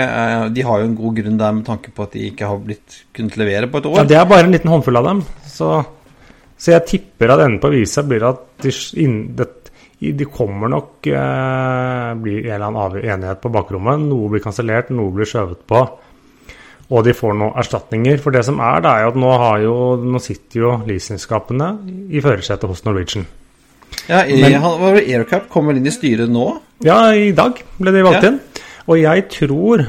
de 0.54 0.64
har 0.66 0.82
jo 0.82 0.88
en 0.88 0.96
god 0.98 1.20
grunn 1.20 1.38
der 1.40 1.54
med 1.60 1.68
tanke 1.68 1.92
på 1.94 2.04
at 2.04 2.16
de 2.16 2.26
ikke 2.28 2.48
har 2.50 2.58
blitt 2.64 2.98
kunnet 3.16 3.38
levere 3.40 3.70
på 3.70 3.80
et 3.80 3.88
år. 3.92 4.02
Ja, 4.02 4.08
Det 4.10 4.18
er 4.18 4.28
bare 4.28 4.48
en 4.48 4.56
liten 4.56 4.72
håndfull 4.72 5.00
av 5.00 5.08
dem. 5.08 5.22
Så, 5.48 5.70
så 6.58 6.74
jeg 6.74 6.86
tipper 6.90 7.34
at 7.34 7.44
enden 7.46 7.62
på 7.62 7.72
visa 7.72 8.04
blir 8.06 8.26
at 8.28 8.44
de, 8.64 8.74
in, 9.00 9.18
det, 9.38 9.48
de 9.98 10.26
kommer 10.30 10.70
nok 10.70 11.06
eh, 11.10 12.10
bli 12.22 12.36
en 12.44 12.52
eller 12.54 12.68
annen 12.68 13.00
enighet 13.02 13.40
på 13.42 13.50
bakrommet. 13.50 14.04
Noe 14.06 14.30
blir 14.30 14.44
kansellert, 14.44 14.92
noe 14.94 15.10
blir 15.14 15.26
skjøvet 15.26 15.64
på. 15.66 15.82
Og 16.88 17.04
de 17.04 17.12
får 17.16 17.34
noen 17.36 17.58
erstatninger. 17.58 18.20
For 18.22 18.34
det 18.34 18.44
som 18.46 18.62
er, 18.62 18.78
det 18.84 18.92
er 18.92 19.04
jo 19.04 19.10
at 19.10 19.18
nå, 19.24 19.32
jo, 19.64 19.74
nå 20.14 20.22
sitter 20.22 20.62
jo 20.62 20.72
leasingskapene 20.88 21.72
i 22.14 22.22
førersetet 22.24 22.70
hos 22.70 22.84
Norwegian. 22.86 23.26
Ja, 24.08 24.22
Men, 24.24 24.62
Aircap 25.02 25.48
kommer 25.52 25.76
inn 25.76 25.88
i 25.88 25.92
styret 25.92 26.30
nå? 26.30 26.46
Ja, 26.84 27.08
i 27.12 27.32
dag 27.36 27.58
ble 27.80 27.92
de 27.92 28.04
valgt 28.06 28.24
ja. 28.24 28.32
inn. 28.32 28.40
Og 28.88 29.00
jeg 29.02 29.26
tror 29.34 29.82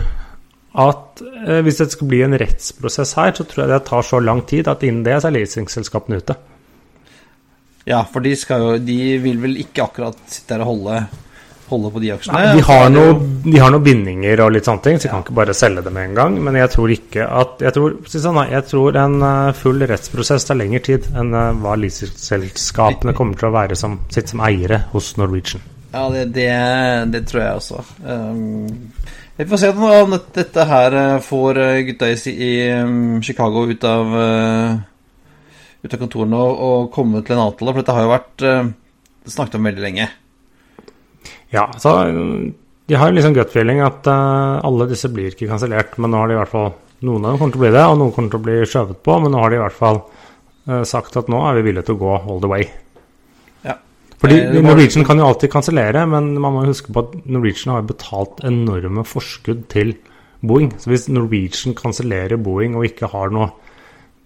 at 0.80 1.22
eh, 1.22 1.62
hvis 1.66 1.80
det 1.80 1.92
skal 1.94 2.10
bli 2.10 2.24
en 2.26 2.38
rettsprosess 2.40 3.16
her, 3.20 3.34
så 3.36 3.46
tror 3.48 3.66
jeg 3.66 3.74
det 3.74 3.84
tar 3.88 4.06
så 4.06 4.20
lang 4.24 4.42
tid 4.50 4.68
at 4.72 4.84
innen 4.88 5.06
det 5.06 5.22
så 5.22 5.30
er 5.30 5.38
leasingselskapene 5.38 6.20
ute. 6.20 6.36
Ja, 7.88 8.04
for 8.06 8.24
de, 8.24 8.36
jo, 8.36 8.78
de 8.84 9.00
vil 9.24 9.40
vel 9.42 9.58
ikke 9.64 9.88
akkurat 9.88 10.20
sitte 10.30 10.56
her 10.56 10.66
og 10.66 10.74
holde, 10.74 11.00
holde 11.70 11.92
på 11.94 12.02
de 12.04 12.12
aksjene? 12.14 12.36
Nei, 12.36 12.58
de, 12.60 12.66
har 12.68 12.92
noe, 12.92 13.16
de 13.46 13.56
har 13.62 13.74
noen 13.74 13.86
bindinger 13.86 14.44
og 14.44 14.54
litt 14.54 14.68
sånne 14.68 14.86
ting, 14.86 15.00
så 15.00 15.08
de 15.08 15.14
kan 15.14 15.24
ikke 15.24 15.38
bare 15.40 15.56
selge 15.58 15.86
det 15.86 15.94
med 15.96 16.10
en 16.10 16.20
gang. 16.20 16.38
Men 16.46 16.60
jeg 16.60 16.74
tror 16.76 16.94
ikke 16.94 17.30
at 17.42 17.64
Jeg 17.66 17.76
tror, 17.78 17.96
sånn, 18.12 18.42
jeg 18.52 18.68
tror 18.70 19.00
en 19.00 19.18
eh, 19.30 19.54
full 19.58 19.88
rettsprosess 19.90 20.50
tar 20.50 20.60
lengre 20.60 20.84
tid 20.86 21.08
enn 21.14 21.34
uh, 21.36 21.50
hva 21.64 21.78
leasingselskapene 21.80 23.16
kommer 23.18 23.40
til 23.40 23.50
å 23.50 23.56
være 23.56 23.80
som, 23.80 24.00
sitt 24.14 24.32
som 24.32 24.44
eiere 24.46 24.84
hos 24.94 25.16
Norwegian. 25.20 25.64
Ja, 25.90 26.06
det, 26.14 26.28
det, 26.36 26.52
det 27.16 27.24
tror 27.32 27.42
jeg 27.42 27.64
også. 27.64 27.82
Um, 28.06 28.92
vi 29.40 29.48
får 29.50 29.62
se 29.64 29.72
om 29.74 30.14
dette 30.36 30.68
her 30.68 31.00
eh, 31.00 31.18
får 31.26 31.64
gutta 31.88 32.12
i, 32.12 32.54
um, 32.84 33.18
Chicago 33.26 33.66
ut 33.72 33.88
av 33.88 34.14
ut 35.84 35.94
av 35.94 36.02
kontorene 36.02 36.40
og, 36.40 36.64
og 36.66 36.90
komme 36.96 37.22
til 37.24 37.38
en 37.38 37.46
avtale? 37.48 37.74
For 37.74 37.82
dette 37.82 37.96
har 37.96 38.06
jo 38.06 38.12
vært 38.14 38.46
uh, 38.46 38.72
snakket 39.30 39.60
om 39.60 39.70
veldig 39.70 39.86
lenge. 39.86 40.10
Ja, 41.54 41.70
så 41.82 41.96
de 42.90 42.98
har 42.98 43.14
liksom 43.14 43.36
gut 43.38 43.52
feeling 43.54 43.82
at 43.86 44.08
uh, 44.10 44.60
alle 44.66 44.90
disse 44.90 45.12
blir 45.14 45.34
ikke 45.34 45.50
kansellert. 45.50 45.98
Men 46.02 46.14
nå 46.14 46.22
har 46.22 46.30
de 46.30 46.38
i 46.38 46.42
hvert 46.42 46.54
fall 46.54 46.72
noen 47.06 47.24
av 47.24 47.34
dem 47.34 47.40
kommer 47.42 47.56
til 47.56 47.62
å 47.62 47.64
bli 47.64 47.74
det, 47.76 47.86
og 47.86 47.98
noen 48.00 48.14
kommer 48.16 48.34
til 48.34 48.42
å 48.42 48.46
bli 48.48 48.58
skjøvet 48.68 49.02
på. 49.06 49.18
Men 49.24 49.36
nå 49.36 49.44
har 49.44 49.54
de 49.54 49.60
i 49.60 49.64
hvert 49.64 49.80
fall 49.80 50.04
uh, 50.04 50.84
sagt 50.90 51.18
at 51.20 51.32
nå 51.32 51.42
er 51.48 51.60
vi 51.60 51.68
villige 51.70 51.90
til 51.90 52.00
å 52.00 52.04
gå 52.04 52.16
all 52.20 52.44
the 52.44 52.52
way. 52.52 52.68
Ja. 53.68 53.78
Fordi 54.20 54.42
Norwegian 54.66 55.08
kan 55.08 55.22
jo 55.22 55.30
alltid 55.30 55.54
kansellere, 55.54 56.04
men 56.10 56.34
man 56.42 56.56
må 56.58 56.66
huske 56.68 56.92
på 56.94 57.06
at 57.06 57.18
Norwegian 57.24 57.78
har 57.78 57.88
betalt 57.88 58.44
enorme 58.48 59.06
forskudd 59.08 59.68
til 59.72 59.96
Boeing. 60.42 60.74
Så 60.80 60.92
hvis 60.92 61.08
Norwegian 61.12 61.78
kansellerer 61.78 62.40
Boeing 62.42 62.78
og 62.80 62.88
ikke 62.88 63.12
har 63.14 63.32
noe 63.36 63.52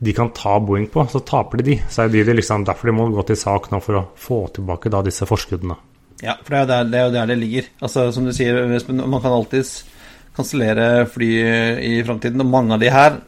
de 0.03 0.13
kan 0.15 0.31
ta 0.35 0.57
Boeing 0.59 0.89
på, 0.91 1.05
så 1.11 1.21
taper 1.23 1.61
de 1.61 1.71
de. 1.71 1.79
Så 1.89 2.03
er 2.03 2.11
det 2.11 2.25
de 2.27 2.35
liksom, 2.37 2.65
derfor 2.67 2.89
de 2.89 2.95
må 2.97 3.07
gå 3.13 3.23
til 3.29 3.39
sak 3.39 3.69
nå 3.71 3.79
for 3.83 3.99
å 3.99 4.05
få 4.19 4.39
tilbake 4.57 4.91
da 4.91 5.03
disse 5.05 5.27
forskuddene. 5.29 5.77
Ja, 6.23 6.37
for 6.43 6.55
det 6.55 6.59
er 6.59 6.63
jo 6.63 6.69
der 6.71 6.91
det, 6.91 6.99
er 6.99 7.15
der 7.17 7.31
det 7.33 7.39
ligger. 7.39 7.71
Altså, 7.83 8.11
Som 8.15 8.27
du 8.27 8.33
sier, 8.35 8.59
man 8.93 9.21
kan 9.21 9.31
alltids 9.31 9.81
kansellere 10.35 11.05
fly 11.11 11.31
i 11.83 11.97
framtiden, 12.05 12.41
og 12.41 12.49
mange 12.49 12.75
av 12.75 12.83
de 12.83 12.91
her 12.91 13.19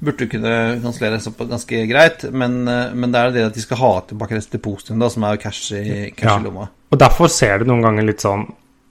burde 0.00 0.28
kunne 0.32 0.52
kansellere 0.80 1.20
ganske 1.50 1.80
greit, 1.90 2.24
men, 2.32 2.62
men, 2.64 3.10
det 3.12 3.20
er 3.20 3.34
det 3.34 3.46
at 3.50 3.56
de 3.56 3.64
skal 3.64 3.80
ha 3.82 3.90
tilbake 4.08 4.36
resten 4.38 4.56
til 4.56 4.64
positivt, 4.64 5.04
som 5.12 5.26
er 5.28 5.40
cash 5.42 5.74
i, 5.76 5.82
cash 6.16 6.30
ja. 6.30 6.38
i 6.40 6.46
lomma. 6.46 6.68
Og 6.90 7.00
derfor 7.00 7.28
ser 7.32 7.60
du 7.60 7.68
noen 7.68 7.84
ganger 7.84 8.08
litt 8.08 8.24
sånn 8.24 8.46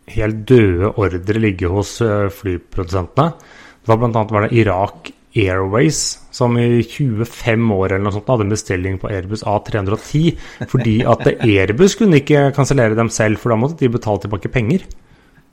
helt 0.09 0.43
døde 0.49 0.91
ordre 0.97 1.41
ligge 1.41 1.69
hos 1.69 1.99
eh, 2.01 2.27
flyprodusentene. 2.33 3.33
Det 3.79 3.89
var 3.89 4.05
annet 4.09 4.35
var 4.35 4.45
det 4.45 4.57
Irak 4.57 5.11
Airways, 5.37 6.17
som 6.33 6.55
i 6.57 6.81
25 6.81 7.67
år 7.75 7.91
eller 7.91 8.05
noe 8.07 8.15
sånt 8.15 8.29
hadde 8.31 8.47
en 8.47 8.53
bestilling 8.55 8.95
på 9.01 9.11
Airbus 9.11 9.43
A310 9.45 10.39
fordi 10.71 10.95
at 11.05 11.27
Airbus 11.45 11.97
kunne 11.99 12.23
ikke 12.23 12.47
kansellere 12.55 12.97
dem 12.97 13.11
selv, 13.13 13.37
for 13.41 13.53
da 13.53 13.59
måtte 13.61 13.77
de 13.83 13.91
betale 13.93 14.23
tilbake 14.23 14.49
penger. 14.53 14.87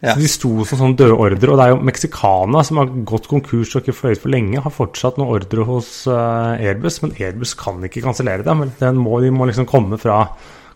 Ja. 0.00 0.12
Så 0.12 0.21
De 0.21 0.28
sto 0.28 0.50
som 0.68 0.80
sånn 0.80 0.97
døde 0.97 1.16
ordre. 1.16 1.52
Og 1.52 1.59
det 1.59 1.64
er 1.66 1.73
jo 1.73 1.85
Mexicana 1.88 2.62
som 2.66 2.80
har 2.80 2.92
gått 3.09 3.28
konkurs 3.30 3.73
og 3.75 3.85
ikke 3.85 3.97
fløyet 3.97 4.23
for 4.23 4.33
lenge, 4.33 4.61
har 4.64 4.75
fortsatt 4.75 5.21
noen 5.21 5.33
ordre 5.38 5.64
hos 5.68 5.90
uh, 6.09 6.56
Airbus, 6.56 7.00
men 7.04 7.16
Airbus 7.16 7.56
kan 7.59 7.80
ikke 7.85 8.04
kansellere 8.04 8.45
dem. 8.47 8.66
Må, 9.00 9.21
de 9.25 9.33
må 9.33 9.49
liksom 9.49 9.68
komme 9.68 10.00
fra 10.00 10.25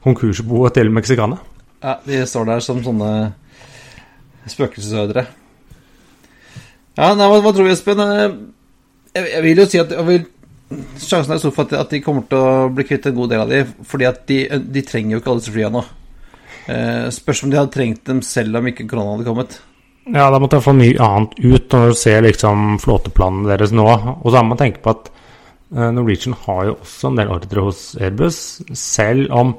konkursboet 0.05 0.77
til 0.77 0.93
Mexicana. 0.93 1.41
Ja, 1.81 1.99
de 2.05 2.25
står 2.29 2.49
der 2.49 2.65
som 2.65 2.81
sånne 2.85 3.11
spøkelsesordre. 4.49 5.27
Ja, 6.97 7.13
nei, 7.17 7.29
hva, 7.29 7.39
hva 7.45 7.53
tror 7.53 7.69
vi, 7.69 7.77
Espen? 7.77 8.01
Jeg, 9.15 9.25
jeg, 9.25 9.43
vil 9.47 9.63
jo 9.63 9.67
si 9.71 9.81
at 9.83 9.95
vil, 10.07 10.27
sjansen 11.01 11.35
er 11.35 11.41
stor 11.43 11.55
for 11.55 11.79
at, 11.79 11.91
de 11.91 12.03
kommer 12.05 12.27
til 12.31 12.39
å 12.41 12.69
bli 12.75 12.87
kvitt 12.89 13.09
en 13.11 13.17
god 13.17 13.33
del 13.33 13.45
av 13.45 13.51
de, 13.51 13.65
fordi 13.89 14.09
at 14.09 14.23
de, 14.31 14.43
de 14.63 14.85
trenger 14.87 15.17
jo 15.17 15.23
ikke 15.23 15.33
alle 15.33 15.43
disse 15.43 15.55
flyene 15.55 15.75
nå. 15.79 15.85
Eh, 16.71 17.07
spørs 17.15 17.45
om 17.45 17.51
de 17.51 17.59
hadde 17.59 17.75
trengt 17.75 18.05
dem 18.07 18.21
selv 18.27 18.61
om 18.61 18.71
ikke 18.71 18.87
korona 18.91 19.17
hadde 19.17 19.27
kommet. 19.27 19.59
Ja, 20.11 20.29
da 20.33 20.41
måtte 20.41 20.59
jeg 20.59 20.67
få 20.67 20.75
mye 20.75 21.05
annet 21.05 21.35
ut 21.39 21.75
når 21.75 21.91
du 21.91 21.99
ser 21.99 22.23
liksom 22.25 22.77
flåteplanene 22.83 23.51
deres 23.51 23.75
nå. 23.75 23.87
Og 23.87 24.29
så 24.31 24.43
må 24.43 24.55
man 24.55 24.61
tenke 24.61 24.83
på 24.85 24.95
at 24.95 25.11
eh, 25.11 25.91
Norwegian 25.95 26.37
har 26.47 26.71
jo 26.71 26.77
også 26.79 27.11
en 27.11 27.21
del 27.21 27.33
ordre 27.35 27.67
hos 27.67 27.83
Airbus, 28.01 28.41
selv 28.79 29.35
om 29.37 29.55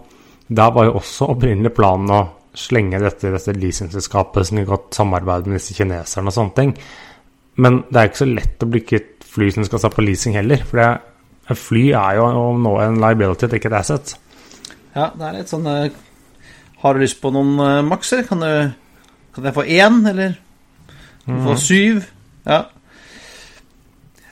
da 0.51 0.67
var 0.75 0.89
jo 0.89 0.97
også 0.99 1.29
opprinnelig 1.31 1.71
planen 1.77 2.11
å 2.11 2.21
slenge 2.57 2.99
dette 2.99 3.29
i 3.29 3.31
dette 3.31 3.55
leasingselskapet 3.55 4.47
som 4.47 4.59
har 4.59 4.67
gått 4.73 4.97
samarbeid 4.97 5.47
med 5.47 5.59
disse 5.59 5.75
kineserne 5.77 6.31
og 6.31 6.35
sånne 6.35 6.57
ting. 6.57 6.73
Men 7.63 7.83
det 7.87 7.99
er 7.99 8.09
ikke 8.09 8.23
så 8.23 8.27
lett 8.27 8.65
å 8.65 8.69
bli 8.71 8.81
kvitt 8.83 9.20
fly 9.31 9.51
som 9.53 9.65
skal 9.67 9.83
ta 9.83 9.91
på 9.91 10.03
leasing 10.05 10.35
heller. 10.37 10.63
For 10.67 10.81
det, 10.81 10.89
et 11.51 11.59
fly 11.59 11.85
er 11.97 12.19
jo 12.19 12.27
nå 12.59 12.75
en 12.83 12.99
liability, 13.01 13.49
ikke 13.55 13.71
et 13.71 13.79
asset. 13.79 14.15
Ja, 14.95 15.11
det 15.15 15.27
er 15.27 15.37
litt 15.37 15.51
sånn 15.51 15.67
uh, 15.67 15.87
Har 16.81 16.93
du 16.93 17.03
lyst 17.03 17.21
på 17.23 17.31
noen 17.31 17.55
uh, 17.59 17.79
makser? 17.87 18.25
Kan, 18.27 18.43
du, 18.43 19.07
kan 19.35 19.47
jeg 19.47 19.55
få 19.55 19.65
én, 19.67 20.01
eller 20.11 20.35
mm. 21.27 21.41
få 21.47 21.57
syv? 21.59 22.03
Ja. 22.47 22.65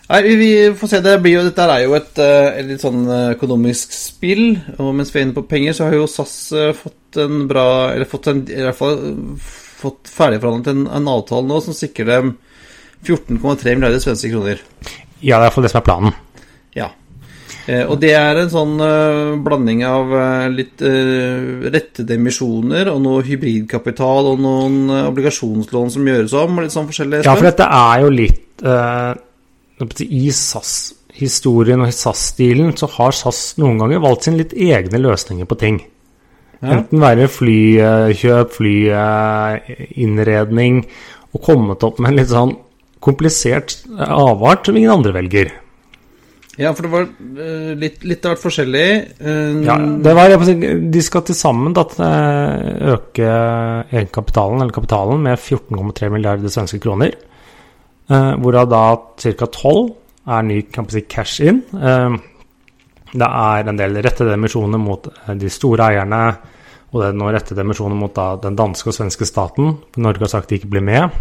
Nei, 0.09 0.19
vi 0.39 0.51
får 0.75 0.91
se. 0.91 1.01
Det 1.05 1.15
blir 1.23 1.37
jo, 1.37 1.45
dette 1.47 1.69
er 1.69 1.85
jo 1.85 1.95
et, 1.95 2.11
uh, 2.19 2.49
et 2.51 2.67
litt 2.67 2.83
sånn 2.83 3.05
økonomisk 3.35 3.95
spill. 3.95 4.45
Og 4.79 4.91
mens 4.97 5.13
vi 5.13 5.21
er 5.21 5.27
inne 5.27 5.37
på 5.37 5.47
penger, 5.47 5.77
så 5.77 5.87
har 5.87 5.95
jo 5.95 6.09
SAS 6.11 6.35
fått 6.79 7.19
en 7.23 7.47
bra 7.49 7.65
Eller 7.95 8.05
fått 8.05 8.27
en, 8.29 8.43
i 8.51 8.61
hvert 8.61 8.77
fall 8.77 8.99
fått 9.79 10.09
ferdigforhandlet 10.11 10.73
en, 10.73 10.81
en 10.91 11.07
avtale 11.07 11.47
nå 11.47 11.57
som 11.63 11.75
sikrer 11.77 12.09
dem 12.09 12.33
14,3 13.05 13.75
milliarder 13.75 13.99
svenske 14.03 14.31
kroner. 14.31 14.57
Ja, 15.19 15.37
det 15.37 15.43
er 15.43 15.47
iallfall 15.47 15.65
det 15.65 15.71
som 15.73 15.81
er 15.81 15.87
planen. 15.87 16.11
Ja. 16.77 16.87
Eh, 17.69 17.85
og 17.85 17.99
det 18.01 18.13
er 18.17 18.39
en 18.41 18.51
sånn 18.51 18.75
uh, 18.81 19.37
blanding 19.43 19.83
av 19.87 20.13
uh, 20.13 20.47
litt 20.51 20.81
rettede 20.81 22.15
emisjoner 22.17 22.89
og 22.91 23.01
noe 23.03 23.25
hybridkapital 23.27 24.23
og 24.33 24.37
noen 24.43 24.75
obligasjonslån 25.03 25.89
som 25.95 26.09
gjøres 26.09 26.33
om, 26.39 26.59
litt 26.63 26.75
sånn 26.75 26.89
forskjellig. 26.89 27.17
Ja, 27.27 27.35
for 27.35 27.45
dette 27.49 27.65
er 27.67 27.95
jo 28.05 28.09
litt 28.15 28.47
I 30.09 30.25
SAS-historien 30.35 31.83
og 31.83 31.91
i 31.91 31.95
SAS-stilen 31.95 32.69
så 32.79 32.85
har 32.97 33.11
SAS 33.15 33.39
noen 33.61 33.79
ganger 33.83 34.03
valgt 34.03 34.23
sine 34.27 34.41
litt 34.41 34.55
egne 34.55 34.99
løsninger 35.03 35.47
på 35.49 35.59
ting. 35.59 35.77
Ja. 36.59 36.73
Enten 36.75 36.99
være 36.99 37.29
flykjøp, 37.31 38.51
flyinnredning, 38.57 40.81
og 41.29 41.39
kommet 41.45 41.85
opp 41.87 42.01
med 42.01 42.09
en 42.11 42.19
litt 42.19 42.33
sånn 42.33 42.53
komplisert 43.03 43.77
avart 43.97 44.67
som 44.67 44.77
ingen 44.77 44.91
andre 44.91 45.15
velger. 45.15 45.51
Ja, 46.59 46.73
for 46.75 46.83
det 46.83 46.91
var 46.91 47.05
uh, 47.07 47.71
litt, 47.79 48.01
litt, 48.03 48.25
av 48.27 48.33
hvert 48.33 48.43
forskjellig. 48.43 48.87
Uh, 49.23 49.61
ja, 49.63 49.77
det 50.03 50.15
var, 50.17 50.33
de 50.35 51.03
skal 51.05 51.23
til 51.29 51.37
sammen 51.37 51.75
da, 51.75 51.85
eh, 52.03 52.89
øke 52.95 53.29
egenkapitalen, 53.85 54.59
eller 54.59 54.75
kapitalen, 54.75 55.23
med 55.23 55.39
14,3 55.39 56.11
milliarder 56.11 56.51
svenske 56.51 56.81
kroner. 56.83 57.15
Uh, 58.11 58.35
hvorav 58.41 58.67
da 58.73 58.83
ca. 59.23 59.47
12 59.47 59.87
er 60.35 60.45
ny 60.49 60.59
si, 60.91 61.05
cash 61.07 61.47
in. 61.47 61.63
Det 63.09 63.25
er 63.25 63.69
en 63.71 63.79
del 63.79 63.95
rettede 64.03 64.35
emisjoner 64.35 64.81
mot 64.81 65.07
de 65.39 65.49
store 65.49 65.87
eierne, 65.87 66.23
og 66.91 66.99
det 66.99 67.07
er 67.07 67.17
nå 67.17 67.31
rettede 67.33 67.63
emisjoner 67.63 67.97
mot 67.97 68.13
da, 68.13 68.33
den 68.43 68.59
danske 68.59 68.91
og 68.91 68.99
svenske 68.99 69.25
staten. 69.25 69.77
Norge 69.97 70.27
har 70.27 70.35
sagt 70.35 70.51
de 70.51 70.59
ikke 70.59 70.73
blir 70.75 70.85
med. 70.85 71.15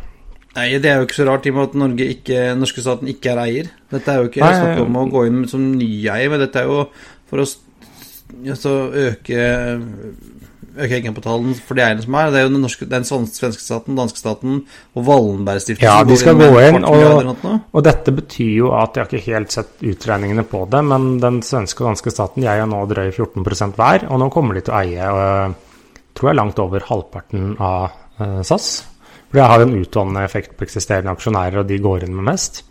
Nei, 0.56 0.70
det 0.82 0.90
er 0.90 0.98
jo 0.98 1.06
ikke 1.06 1.18
så 1.18 1.28
rart 1.28 1.46
i 1.46 1.52
og 1.52 1.58
med 1.58 1.68
at 1.68 1.76
Norge 1.78 2.08
ikke, 2.16 2.40
norske 2.58 2.82
staten 2.82 3.10
ikke 3.12 3.34
er 3.34 3.42
eier. 3.44 3.70
Dette 3.92 4.10
er 4.10 4.22
jo 4.22 4.30
ikke 4.30 4.48
snakk 4.48 4.82
om 4.82 4.96
å 4.98 5.06
gå 5.12 5.26
inn 5.28 5.44
som 5.50 5.66
ny 5.76 5.90
eier, 6.08 6.32
men 6.32 6.42
dette 6.42 6.62
er 6.62 6.70
jo 6.70 6.86
for 7.28 7.44
å 7.44 7.46
altså, 7.46 8.74
øke 9.08 9.44
øke 10.78 10.98
egenkapitalen 10.98 11.54
for 11.66 11.78
de 11.78 11.84
eierne 11.84 12.04
som 12.04 12.16
er. 12.18 12.30
Det 12.32 12.40
er 12.40 12.46
jo 12.46 12.52
den, 12.52 12.62
norske, 12.64 12.88
den 12.90 13.06
svenske 13.08 13.62
staten, 13.62 13.98
danske 13.98 14.20
staten 14.20 14.58
og 14.94 15.06
Wallenberg-stiftelsen. 15.08 15.86
Ja, 15.86 16.02
de 16.06 16.18
skal 16.20 16.38
gå 16.38 16.50
inn, 16.62 16.86
og, 16.86 17.32
og, 17.72 17.80
dette 17.86 18.14
betyr 18.14 18.52
jo 18.60 18.72
at 18.78 18.96
jeg 18.96 19.04
har 19.04 19.10
ikke 19.10 19.34
helt 19.34 19.54
sett 19.54 19.86
utregningene 19.92 20.46
på 20.48 20.64
det, 20.70 20.82
men 20.92 21.10
den 21.22 21.40
svenske 21.46 21.84
og 21.84 21.92
danske 21.92 22.14
staten 22.14 22.44
de 22.44 22.50
eier 22.50 22.68
nå 22.70 22.84
drøy 22.90 23.10
14% 23.10 23.78
hver, 23.78 24.06
og 24.08 24.22
nå 24.22 24.30
kommer 24.34 24.58
de 24.58 24.66
til 24.66 24.76
å 24.76 24.82
eie 24.82 25.10
og, 25.14 25.64
tror 26.18 26.32
jeg 26.32 26.40
langt 26.40 26.62
over 26.62 26.86
halvparten 26.88 27.52
av 27.62 27.90
uh, 28.20 28.40
SAS. 28.46 28.70
For 29.28 29.38
det 29.38 29.46
har 29.50 29.60
jo 29.60 29.68
en 29.68 29.78
utvannende 29.82 30.24
effekt 30.24 30.56
på 30.56 30.64
eksisterende 30.64 31.12
aksjonærer, 31.12 31.60
og 31.60 31.68
de 31.68 31.80
går 31.84 32.06
inn 32.06 32.16
med 32.16 32.30
mest. 32.30 32.62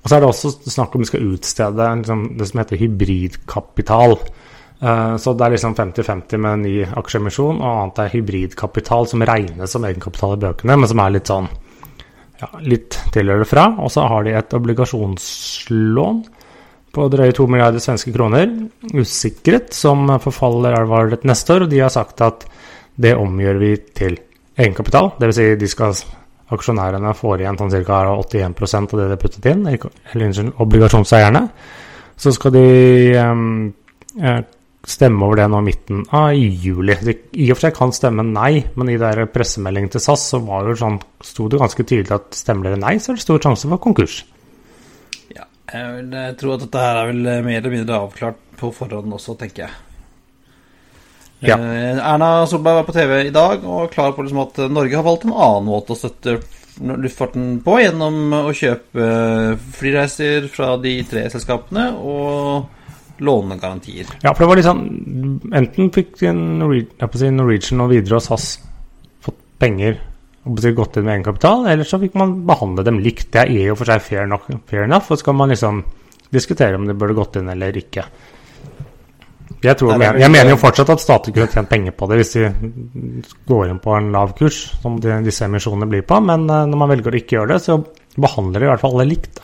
Og 0.00 0.08
så 0.08 0.16
er 0.16 0.22
det 0.22 0.30
også 0.30 0.52
snakk 0.64 0.94
om 0.96 1.02
vi 1.04 1.10
skal 1.10 1.26
utstede 1.34 1.88
liksom, 2.00 2.22
det 2.40 2.48
som 2.48 2.62
heter 2.62 2.80
hybridkapital. 2.80 4.16
Uh, 4.80 5.16
så 5.20 5.34
det 5.36 5.44
er 5.44 5.54
liksom 5.54 5.74
50-50 5.76 6.40
med 6.40 6.52
en 6.54 6.64
ny 6.64 6.74
aksjeemisjon, 7.02 7.60
og 7.60 7.82
annet 7.82 8.00
er 8.06 8.14
hybridkapital, 8.14 9.10
som 9.10 9.26
regnes 9.28 9.76
som 9.76 9.84
egenkapital 9.84 10.38
i 10.38 10.40
bøkene, 10.46 10.78
men 10.80 10.88
som 10.88 11.02
er 11.04 11.18
litt 11.18 11.32
sånn 11.32 11.50
ja, 12.40 12.48
litt 12.64 12.96
tilhører 13.12 13.48
fra. 13.48 13.66
Og 13.84 13.92
så 13.92 14.06
har 14.08 14.24
de 14.24 14.32
et 14.40 14.56
obligasjonslån 14.56 16.24
på 16.96 17.06
drøye 17.12 17.36
2 17.36 17.46
milliarder 17.46 17.82
svenske 17.84 18.12
kroner, 18.14 18.48
usikret, 18.96 19.76
som 19.76 20.08
forfaller 20.24 20.80
var 20.90 21.12
det 21.12 21.20
neste 21.28 21.58
år, 21.58 21.66
og 21.66 21.70
de 21.74 21.84
har 21.84 21.92
sagt 21.92 22.24
at 22.24 22.48
det 23.00 23.12
omgjør 23.20 23.60
vi 23.60 23.74
til 24.00 24.16
egenkapital. 24.58 25.12
Dvs. 25.20 25.38
Si 25.38 25.48
de 25.60 25.70
skal 25.70 25.94
aksjonærene 26.50 27.12
får 27.14 27.44
igjen 27.44 27.58
sånn 27.60 27.74
ca. 27.86 28.00
81 28.16 28.56
av 28.80 28.96
det 28.96 29.04
de 29.04 29.12
har 29.14 29.20
puttet 29.22 29.50
inn, 29.52 29.66
eller 29.70 30.54
obligasjonseierne. 30.64 31.44
Så 32.20 32.32
skal 32.36 32.52
de 32.52 32.64
um, 33.16 33.70
stemme 34.86 35.26
over 35.26 35.40
det 35.40 35.46
nå 35.50 35.60
i 35.60 35.66
midten 35.70 36.02
av 36.16 36.32
juli. 36.34 36.96
De, 37.04 37.14
i 37.38 37.48
og 37.50 37.58
for 37.58 37.68
seg 37.68 37.76
kan 37.76 37.94
stemme 37.96 38.24
nei, 38.26 38.64
men 38.76 38.92
i 38.92 38.98
der 39.00 39.22
pressemeldingen 39.32 39.92
til 39.94 40.04
SAS 40.04 40.26
så 40.32 40.42
var 40.44 40.68
jo 40.68 40.76
sånn, 40.82 40.98
sto 41.24 41.48
det 41.50 41.60
ganske 41.62 41.86
tydelig 41.86 42.16
at 42.16 42.36
stemmer 42.36 42.70
dere 42.70 42.80
nei, 42.82 42.96
så 43.00 43.12
er 43.12 43.20
det 43.20 43.26
stor 43.26 43.42
sjanse 43.44 43.70
for 43.70 43.82
konkurs. 43.82 44.22
Ja, 45.36 45.46
jeg 45.72 45.94
vil 45.98 46.18
eh, 46.18 46.32
tro 46.40 46.56
at 46.56 46.66
dette 46.66 46.84
her 46.86 47.02
er 47.02 47.12
vel 47.12 47.22
eh, 47.24 47.44
mer 47.46 47.60
eller 47.62 47.76
mindre 47.76 48.02
avklart 48.06 48.42
på 48.60 48.72
forhånd 48.76 49.16
også, 49.16 49.36
tenker 49.40 49.66
jeg. 49.68 49.78
Ja. 51.40 51.56
Eh, 51.56 51.98
Erna 51.98 52.46
Solberg 52.46 52.80
var 52.80 52.88
på 52.88 52.94
TV 52.96 53.14
i 53.26 53.34
dag 53.34 53.64
og 53.64 53.92
klar 53.92 54.12
på 54.16 54.24
liksom 54.24 54.42
at 54.44 54.58
Norge 54.70 54.98
har 54.98 55.06
valgt 55.06 55.24
en 55.24 55.36
annen 55.36 55.68
måte 55.70 55.94
å 55.94 55.98
støtte 55.98 56.40
luftfarten 56.80 57.58
på, 57.64 57.76
gjennom 57.82 58.34
å 58.38 58.52
kjøpe 58.56 59.06
flyreiser 59.76 60.46
fra 60.52 60.74
de 60.80 60.94
tre 61.08 61.26
selskapene 61.32 61.90
og 61.98 63.20
lånegarantier. 63.20 64.08
Ja, 64.24 64.32
for 64.32 64.44
det 64.44 64.50
var 64.50 64.62
sånn 64.64 64.86
Enten 65.52 65.90
fikk 65.92 66.22
Norwegian, 66.24 67.82
og 67.84 67.92
Widerøe 67.92 68.20
og 68.20 68.24
SAS 68.24 68.54
fått 69.24 69.36
penger 69.60 69.98
og 70.48 70.56
gått 70.56 70.96
inn 70.96 71.04
med 71.04 71.18
egenkapital, 71.18 71.66
eller 71.68 71.84
så 71.84 72.00
fikk 72.00 72.14
man 72.16 72.38
behandle 72.48 72.84
dem 72.86 73.00
likt. 73.04 73.28
Det 73.34 73.42
er 73.44 73.66
jo 73.68 73.76
for 73.76 73.90
seg 73.90 74.00
fair, 74.00 74.24
nok, 74.30 74.46
fair 74.70 74.86
enough, 74.86 75.10
og 75.12 75.20
så 75.20 75.28
kan 75.28 75.36
man 75.36 75.52
liksom 75.52 75.82
diskutere 76.32 76.78
om 76.78 76.86
det 76.88 76.96
burde 76.96 77.18
gått 77.18 77.36
inn 77.36 77.50
eller 77.52 77.76
ikke. 77.76 78.06
Jeg, 79.60 79.76
tror, 79.76 79.92
Nei, 79.98 80.06
er 80.06 80.18
jeg, 80.22 80.32
mener 80.32 80.54
jo 80.54 80.60
fortsatt 80.60 80.92
at 80.94 81.02
staten 81.02 81.34
kunne 81.36 81.50
tjent 81.52 81.68
penger 81.68 81.92
på 81.96 82.06
det 82.08 82.20
hvis 82.20 82.32
de 82.36 82.46
går 83.50 83.68
inn 83.68 83.80
på 83.82 83.92
en 83.96 84.08
lav 84.14 84.32
kurs, 84.38 84.62
som 84.80 84.96
de, 85.02 85.18
disse 85.26 85.44
emisjonene 85.44 85.88
blir 85.90 86.06
på, 86.08 86.16
men 86.24 86.46
eh, 86.48 86.66
når 86.70 86.80
man 86.80 86.92
velger 86.94 87.12
å 87.12 87.20
ikke 87.20 87.36
gjøre 87.36 87.52
det, 87.52 87.60
så 87.66 87.76
behandler 88.16 88.62
de 88.62 88.68
i 88.68 88.70
hvert 88.70 88.84
fall 88.84 88.96
alle 88.96 89.08
likt. 89.10 89.42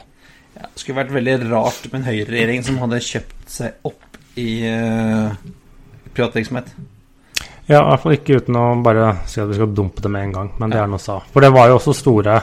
Ja, 0.57 0.65
det 0.71 0.81
skulle 0.81 1.03
vært 1.03 1.15
veldig 1.19 1.37
rart 1.51 1.89
med 1.91 2.01
en 2.01 2.09
høyreregjering 2.09 2.65
som 2.65 2.81
hadde 2.81 3.03
kjøpt 3.05 3.57
seg 3.59 3.89
opp 3.91 4.21
i 4.41 4.51
uh, 4.69 5.35
privatvirksomhet. 6.17 6.71
Ja, 7.67 7.81
i 7.81 7.89
hvert 7.91 8.03
fall 8.05 8.17
ikke 8.17 8.41
uten 8.41 8.57
å 8.57 8.67
bare 8.85 9.11
si 9.29 9.43
at 9.43 9.51
vi 9.51 9.59
skal 9.59 9.73
dumpe 9.75 10.05
det 10.05 10.13
med 10.13 10.29
en 10.29 10.37
gang, 10.39 10.53
men 10.61 10.73
det 10.73 10.81
er 10.81 10.89
noe 10.89 11.03
sa. 11.03 11.19
For 11.33 11.45
det 11.45 11.53
var 11.53 11.69
jo 11.69 11.81
også 11.81 11.97
store 11.99 12.39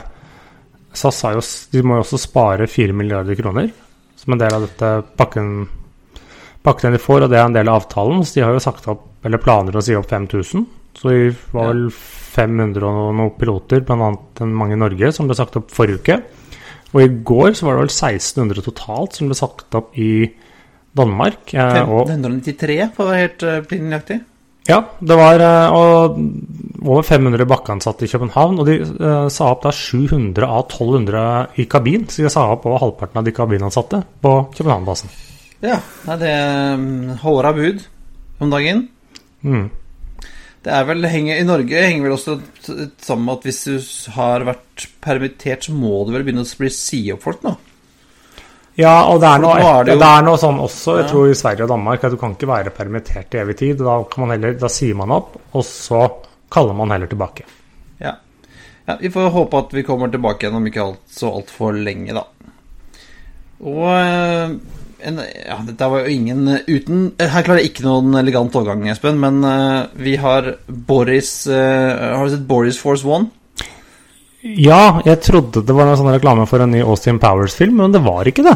SAS 0.94 1.16
sa 1.18 1.32
jo 1.34 1.42
de 1.72 1.82
må 1.82 1.98
jo 1.98 2.04
også 2.04 2.20
spare 2.22 2.68
4 2.70 2.94
milliarder 2.94 3.34
kroner 3.38 3.72
som 4.14 4.34
en 4.34 4.40
del 4.40 4.54
av 4.54 4.62
dette 4.64 4.90
pakken, 5.18 5.66
pakken 6.64 6.96
de 6.96 7.02
får, 7.02 7.26
og 7.26 7.32
det 7.32 7.38
er 7.40 7.48
en 7.48 7.56
del 7.56 7.70
av 7.70 7.82
avtalen. 7.82 8.24
Så 8.24 8.38
de 8.38 8.46
har 8.46 8.54
jo 8.56 8.62
sagt 8.62 8.88
opp, 8.90 9.06
eller 9.26 9.42
planer 9.42 9.76
å 9.76 9.84
si 9.84 9.96
opp 9.98 10.08
5000. 10.10 10.64
Så 10.94 11.10
det 11.10 11.34
var 11.52 11.72
vel 11.72 11.88
500 12.34 12.86
og 12.86 13.12
noen 13.18 13.34
piloter, 13.38 13.82
bl.a. 13.84 14.10
mange 14.46 14.76
i 14.76 14.80
Norge, 14.80 15.12
som 15.14 15.28
ble 15.28 15.36
sagt 15.38 15.58
opp 15.60 15.72
forrige 15.74 16.02
uke. 16.02 16.18
Og 16.94 17.02
i 17.02 17.10
går 17.26 17.56
så 17.58 17.66
var 17.66 17.76
det 17.76 17.86
vel 17.86 17.92
1600 17.92 18.66
totalt 18.68 19.18
som 19.18 19.30
ble 19.30 19.38
sagt 19.38 19.74
opp 19.74 19.96
i 19.98 20.28
Danmark. 20.94 21.50
Eh, 21.50 21.80
og 21.82 22.06
1593, 22.06 22.78
for 22.94 23.08
å 23.08 23.10
være 23.10 23.24
helt 23.24 23.44
uh, 23.48 23.56
pinjaktig. 23.66 24.20
ja, 24.70 24.78
det 25.02 25.16
var 25.18 25.42
eh, 25.42 25.74
og 25.74 26.20
over 26.84 27.02
500 27.02 27.48
bakkeansatte 27.50 28.06
i 28.06 28.12
København. 28.12 28.62
Og 28.62 28.70
de 28.70 28.78
uh, 28.86 29.26
sa 29.26 29.50
opp 29.50 29.66
da 29.66 29.74
700 29.74 30.46
av 30.46 30.68
1200 30.68 31.26
i 31.58 31.66
kabin. 31.66 32.06
Så 32.06 32.22
de 32.22 32.32
sa 32.32 32.46
opp 32.54 32.68
over 32.70 32.82
halvparten 32.86 33.20
av 33.20 33.26
de 33.26 33.34
kabinansatte 33.34 34.04
på 34.22 34.36
København-basen. 34.54 35.33
Ja, 35.64 35.78
det 36.20 36.28
er 36.28 36.76
um, 36.76 37.14
håra 37.22 37.54
bud 37.56 37.86
om 38.44 38.52
dagen. 38.52 38.86
Mm. 39.40 39.68
Det 40.64 40.72
er 40.72 40.86
vel, 40.88 41.04
henger, 41.08 41.40
I 41.40 41.44
Norge 41.44 41.84
henger 41.84 42.06
vel 42.06 42.16
også 42.16 42.38
sammen 43.04 43.26
med 43.26 43.34
at 43.34 43.46
hvis 43.48 43.62
du 43.68 44.12
har 44.16 44.44
vært 44.48 44.86
permittert, 45.04 45.66
så 45.66 45.76
må 45.76 46.02
du 46.04 46.14
vel 46.14 46.24
begynne 46.24 46.44
å 46.44 46.60
bli 46.60 46.70
si 46.72 47.02
opp 47.12 47.24
folk 47.24 47.42
nå? 47.44 47.52
Ja, 48.80 49.04
og 49.06 49.20
det 49.22 49.28
er, 49.28 49.42
noe, 49.42 49.58
er 49.60 49.86
det 49.86 49.94
er 50.02 50.24
noe 50.26 50.38
sånn 50.40 50.56
også, 50.58 50.96
jeg 50.98 51.10
tror 51.12 51.28
i 51.30 51.36
Sverige 51.38 51.66
og 51.66 51.70
Danmark, 51.70 52.04
at 52.04 52.14
du 52.14 52.18
kan 52.18 52.32
ikke 52.34 52.48
være 52.50 52.72
permittert 52.74 53.36
i 53.36 53.42
evig 53.44 53.58
tid. 53.60 53.82
Da, 53.84 54.00
kan 54.10 54.24
man 54.24 54.34
heller, 54.34 54.56
da 54.58 54.70
sier 54.72 54.96
man 54.98 55.12
opp, 55.14 55.36
og 55.54 55.66
så 55.68 56.00
kaller 56.52 56.74
man 56.76 56.90
heller 56.94 57.10
tilbake. 57.12 57.46
Ja. 58.02 58.16
ja. 58.88 58.96
Vi 58.98 59.12
får 59.14 59.30
håpe 59.36 59.60
at 59.62 59.76
vi 59.76 59.84
kommer 59.86 60.10
tilbake 60.10 60.46
igjen 60.46 60.58
om 60.58 60.66
ikke 60.70 60.88
alt, 60.88 61.04
så 61.12 61.30
altfor 61.38 61.76
lenge, 61.76 62.16
da. 62.16 62.24
Og 63.62 63.84
eh, 63.92 64.56
en, 65.08 65.20
Ja, 65.22 65.58
dette 65.66 65.88
var 65.90 66.04
jo 66.04 66.12
ingen 66.14 66.48
uten 66.66 67.06
Her 67.20 67.46
klarer 67.46 67.62
jeg 67.62 67.72
ikke 67.72 67.86
noen 67.86 68.16
elegant 68.20 68.54
overgang, 68.56 68.86
Espen, 68.92 69.20
men 69.22 69.40
uh, 69.46 69.86
vi 69.94 70.16
har 70.20 70.54
Boris 70.66 71.32
uh, 71.50 72.16
Har 72.18 72.26
du 72.26 72.34
sett 72.34 72.46
Boris 72.48 72.80
Force 72.80 73.06
One? 73.08 73.30
Ja, 74.44 75.00
jeg 75.06 75.22
trodde 75.24 75.64
det 75.64 75.72
var 75.72 75.88
noen 75.88 75.96
sånn 75.96 76.12
reklame 76.12 76.44
for 76.48 76.60
en 76.60 76.74
ny 76.74 76.82
Austin 76.84 77.16
Powers-film, 77.16 77.78
men 77.80 77.94
det 77.94 78.02
var 78.04 78.28
ikke 78.28 78.44
det. 78.44 78.52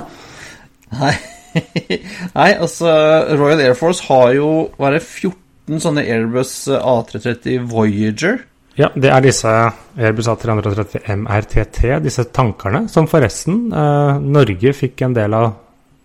Nei. 0.98 1.14
Nei, 2.38 2.50
altså 2.52 2.92
Royal 3.38 3.62
Air 3.64 3.76
Force 3.78 4.04
har 4.10 4.34
jo 4.36 4.50
Hva 4.76 4.90
er 4.90 4.98
det, 4.98 5.06
14 5.06 5.80
sånne 5.80 6.04
Airbus 6.04 6.52
A330 6.76 7.64
Voyager? 7.72 8.42
Ja, 8.78 8.92
det 8.94 9.10
er 9.10 9.24
disse 9.24 9.50
Airbus 9.98 10.28
A330 10.30 11.08
MRTT, 11.16 11.80
disse 12.04 12.28
tankerne, 12.30 12.84
som 12.92 13.08
forresten 13.10 13.72
eh, 13.74 14.20
Norge 14.22 14.74
fikk 14.76 15.02
en 15.02 15.16
del 15.16 15.34
av 15.34 15.48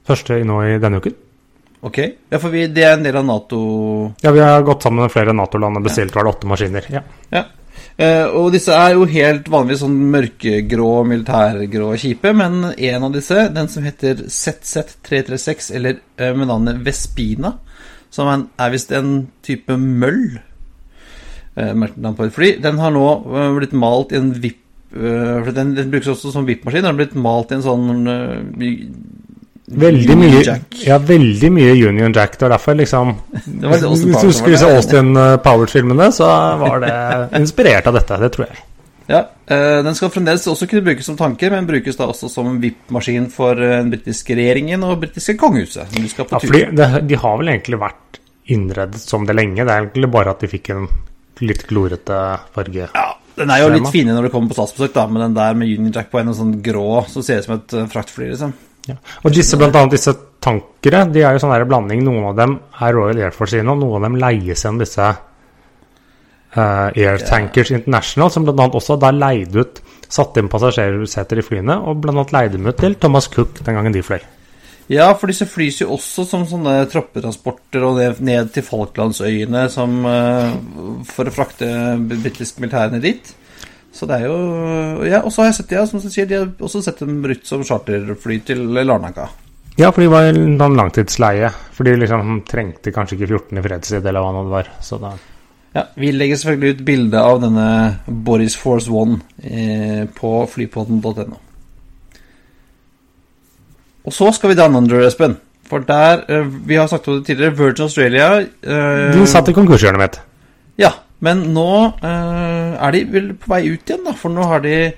første 0.08 0.40
nå 0.48 0.60
i 0.68 0.80
denne 0.82 1.02
uken. 1.02 1.16
Ok. 1.84 1.98
Ja, 2.32 2.40
for 2.40 2.54
vi, 2.54 2.68
det 2.72 2.86
er 2.88 2.94
en 2.96 3.04
del 3.04 3.18
av 3.20 3.26
Nato 3.28 3.58
Ja, 4.24 4.32
vi 4.32 4.40
har 4.40 4.64
gått 4.64 4.86
sammen 4.86 5.04
med 5.04 5.12
flere 5.12 5.36
Nato-land 5.36 5.82
og 5.82 5.84
bestilt 5.84 6.16
var 6.16 6.24
det 6.24 6.32
åtte 6.32 6.48
maskiner. 6.48 6.88
Ja. 6.94 7.02
Ja. 7.34 7.44
Eh, 7.98 8.24
og 8.26 8.54
disse 8.56 8.74
er 8.74 8.96
jo 8.96 9.04
helt 9.10 9.50
vanligvis 9.52 9.84
sånn 9.84 9.98
mørkegrå, 10.14 10.92
militærgrå 11.10 11.92
kjipe, 12.00 12.32
men 12.38 12.72
en 12.72 13.06
av 13.10 13.14
disse, 13.14 13.50
den 13.54 13.70
som 13.70 13.86
heter 13.86 14.24
ZZ336, 14.32 15.70
eller 15.78 16.00
eh, 16.18 16.32
med 16.34 16.50
navnet 16.50 16.82
Vespina, 16.86 17.58
som 18.14 18.32
er, 18.32 18.48
er 18.64 18.74
visst 18.74 18.94
en 18.96 19.14
type 19.46 19.78
møll, 19.78 20.40
eh, 21.54 21.74
merket 21.78 22.18
på 22.18 22.30
et 22.30 22.36
fly, 22.40 22.52
den 22.64 22.82
har 22.82 22.96
nå 22.96 23.08
eh, 23.12 23.54
blitt 23.60 23.78
malt 23.78 24.16
i 24.16 24.22
en 24.22 24.34
VIP 24.38 24.62
eh, 24.96 25.54
den, 25.54 25.76
den 25.78 25.94
brukes 25.94 26.16
også 26.16 26.34
som 26.34 26.48
VIP-maskin. 26.50 26.82
Den 26.86 26.94
har 26.94 27.02
blitt 27.02 27.18
malt 27.20 27.54
i 27.54 27.60
en 27.60 27.66
sånn 27.66 28.10
eh, 28.10 28.40
Veldig 29.66 30.16
mye, 30.20 30.42
Jack. 30.44 30.76
ja, 30.84 30.98
veldig 31.00 31.50
mye 31.56 31.72
Union 31.88 32.12
Jack. 32.14 32.36
Det 32.38 32.46
var 32.46 32.58
derfor 32.58 32.76
liksom 32.76 33.14
Det 33.46 33.70
var 33.70 33.80
Hvis 33.80 34.02
du 34.04 34.28
husker 34.28 34.52
disse. 34.52 34.68
Austin 34.76 35.16
eh, 35.16 35.38
Powers-filmene, 35.40 36.10
så 36.12 36.28
var 36.60 36.84
det 36.84 36.96
inspirert 37.40 37.88
av 37.88 37.96
dette. 37.96 38.18
Det 38.20 38.32
tror 38.36 38.50
jeg. 38.50 38.60
Ja, 39.08 39.22
eh, 39.48 39.80
Den 39.84 39.96
skal 39.96 40.12
fremdeles 40.12 40.46
også 40.52 40.68
kunne 40.68 40.84
brukes 40.84 41.08
som 41.08 41.18
tanke, 41.20 41.50
men 41.52 41.68
brukes 41.68 41.96
da 42.00 42.10
også 42.12 42.30
som 42.32 42.58
VIP-maskin 42.64 43.30
for 43.32 43.56
eh, 43.60 43.78
den 43.80 43.94
britiske 43.94 44.36
regjeringen 44.36 44.84
og 44.84 45.00
britiske 45.06 45.38
kongehuset. 45.40 45.88
De 45.96 46.04
Ja, 46.12 46.40
fordi 46.40 46.66
det, 46.76 47.08
De 47.08 47.16
har 47.24 47.40
vel 47.40 47.54
egentlig 47.56 47.80
vært 47.80 48.20
innredet 48.52 49.00
som 49.00 49.24
det 49.26 49.36
lenge. 49.36 49.64
Det 49.64 49.72
er 49.72 49.86
egentlig 49.86 50.12
bare 50.12 50.36
at 50.36 50.44
de 50.44 50.52
fikk 50.52 50.74
en 50.76 50.88
litt 51.40 51.64
glorete 51.68 52.20
farge. 52.54 52.90
Ja, 52.92 53.08
Den 53.40 53.50
er 53.50 53.64
jo 53.64 53.72
litt 53.74 53.88
fin 53.88 54.04
finere 54.04 54.20
når 54.20 54.28
du 54.28 54.34
kommer 54.36 54.52
på 54.52 54.60
statsbesøk, 54.60 54.94
da, 54.94 55.08
med 55.08 55.24
den 55.24 55.40
der 55.40 55.56
med 55.56 55.72
Union 55.72 55.96
Jack 55.96 56.12
på 56.12 56.20
en 56.20 56.36
sånn 56.36 56.58
grå 56.62 57.06
som 57.10 57.24
ser 57.24 57.40
ut 57.40 57.48
som 57.48 57.56
et 57.56 57.76
fraktfly, 57.92 58.28
liksom. 58.36 58.54
Ja. 58.90 58.98
Og 59.24 59.32
disse, 59.32 59.58
blant 59.60 59.76
annet 59.80 59.96
disse 59.96 60.14
tankere, 60.44 61.06
de 61.12 61.24
er 61.24 61.36
jo 61.36 61.44
sånn 61.44 61.54
der 61.56 61.68
blanding. 61.68 62.04
Noen 62.04 62.32
av 62.34 62.40
dem 62.40 62.58
er 62.84 62.96
Royal 62.96 63.22
Air 63.22 63.36
Force 63.36 63.56
sine, 63.56 63.72
og 63.72 63.80
noen 63.80 64.02
av 64.02 64.10
dem 64.10 64.20
leies 64.20 64.66
gjennom 64.66 64.82
disse 64.84 65.08
uh, 66.58 66.90
Air 66.92 67.24
Tankers 67.24 67.72
International, 67.72 68.32
som 68.34 68.48
blant 68.48 68.60
annet 68.60 68.80
også 68.82 69.00
da 69.02 69.14
leide 69.16 69.64
ut 69.64 69.84
Satte 70.14 70.44
inn 70.44 70.50
passasjerseter 70.52 71.40
i 71.42 71.44
flyene, 71.46 71.80
og 71.90 72.04
blant 72.04 72.20
annet 72.20 72.34
leide 72.36 72.58
dem 72.60 72.68
ut 72.70 72.78
til 72.78 72.94
Thomas 73.02 73.26
Cook 73.34 73.64
den 73.64 73.80
gangen 73.80 73.96
de 73.96 74.04
fløy. 74.06 74.20
Ja, 74.92 75.08
for 75.18 75.32
disse 75.32 75.48
flys 75.48 75.80
jo 75.80 75.94
også 75.96 76.26
som 76.28 76.44
sånne 76.46 76.84
troppetransporter 76.92 77.86
og 77.88 77.98
ned, 77.98 78.20
ned 78.22 78.52
til 78.54 78.66
Falklandsøyene 78.68 79.64
som, 79.74 79.96
uh, 80.06 80.54
for 81.08 81.32
å 81.32 81.34
frakte 81.34 81.72
britisk 82.12 82.60
militærene 82.62 83.02
dit. 83.02 83.32
Så 83.94 84.08
det 84.10 84.18
er 84.20 84.28
jo 84.28 85.06
Ja, 85.06 85.22
og 85.22 85.32
så 85.32 85.44
har 85.44 85.52
jeg 85.52 85.60
sett, 85.62 85.76
ja, 85.78 85.86
som 85.86 86.02
du 86.02 86.10
sier, 86.10 86.28
de 86.30 86.40
har 86.40 86.50
også 86.60 86.82
sett 86.84 87.02
dem 87.04 87.22
brukt 87.24 87.46
som 87.48 87.64
charterfly 87.66 88.40
til 88.48 88.66
Larnaca. 88.82 89.30
Ja, 89.78 89.90
for 89.90 90.04
de 90.04 90.10
var 90.12 90.28
en 90.30 90.58
sånn 90.60 90.76
langtidsleie. 90.78 91.50
For 91.74 91.88
de 91.88 91.96
liksom 91.98 92.42
trengte 92.50 92.94
kanskje 92.94 93.18
ikke 93.18 93.32
14 93.32 93.58
i 93.58 93.64
fredstid, 93.66 94.06
eller 94.06 94.22
hva 94.22 94.34
det 94.42 94.52
var. 94.52 94.74
Så 94.82 95.00
da 95.02 95.14
Ja, 95.74 95.88
Vi 95.98 96.12
legger 96.14 96.38
selvfølgelig 96.38 96.76
ut 96.76 96.86
bilde 96.86 97.22
av 97.22 97.40
denne 97.42 97.70
Boris 98.06 98.56
Force 98.56 98.92
One 98.94 99.22
eh, 99.42 100.06
på 100.06 100.36
flypodden.no. 100.46 101.40
Og 104.04 104.14
så 104.14 104.30
skal 104.36 104.52
vi 104.52 104.60
down 104.60 104.76
under, 104.76 105.02
Espen. 105.08 105.38
For 105.70 105.82
der 105.88 106.22
eh, 106.30 106.46
Vi 106.68 106.78
har 106.78 106.88
snakket 106.88 107.08
om 107.08 107.18
det 107.18 107.26
tidligere. 107.26 107.58
Virgin 107.58 107.88
Australia 107.88 108.28
eh, 108.42 109.16
De 109.16 109.26
satt 109.28 109.50
i 109.50 109.56
konkurshjørnet 109.58 110.04
mitt. 110.04 110.20
Ja, 110.78 110.92
men 111.24 111.46
nå 111.56 111.70
eh, 112.04 112.63
er 112.76 112.96
de 112.96 113.04
vel 113.14 113.30
på 113.40 113.52
vei 113.54 113.62
ut 113.70 113.90
igjen, 113.90 114.06
da. 114.06 114.14
For 114.18 114.34
nå 114.34 114.46
har 114.50 114.64
de 114.66 114.94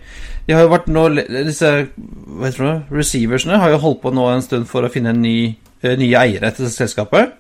De 0.46 0.54
har 0.54 0.62
jo 0.62 0.74
vært 0.76 0.92
nå 0.94 1.08
Disse 1.48 1.70
hva 1.96 2.46
heter 2.46 2.66
det, 2.68 2.76
receiversene 2.94 3.58
har 3.58 3.72
jo 3.74 3.82
holdt 3.82 4.04
på 4.04 4.12
nå 4.14 4.28
en 4.30 4.44
stund 4.46 4.68
for 4.70 4.86
å 4.86 4.92
finne 4.94 5.10
en 5.16 5.22
ny, 5.24 5.56
eh, 5.82 5.96
nye 5.98 6.20
eiere 6.20 6.52
til 6.54 6.70
selskapet. 6.70 7.34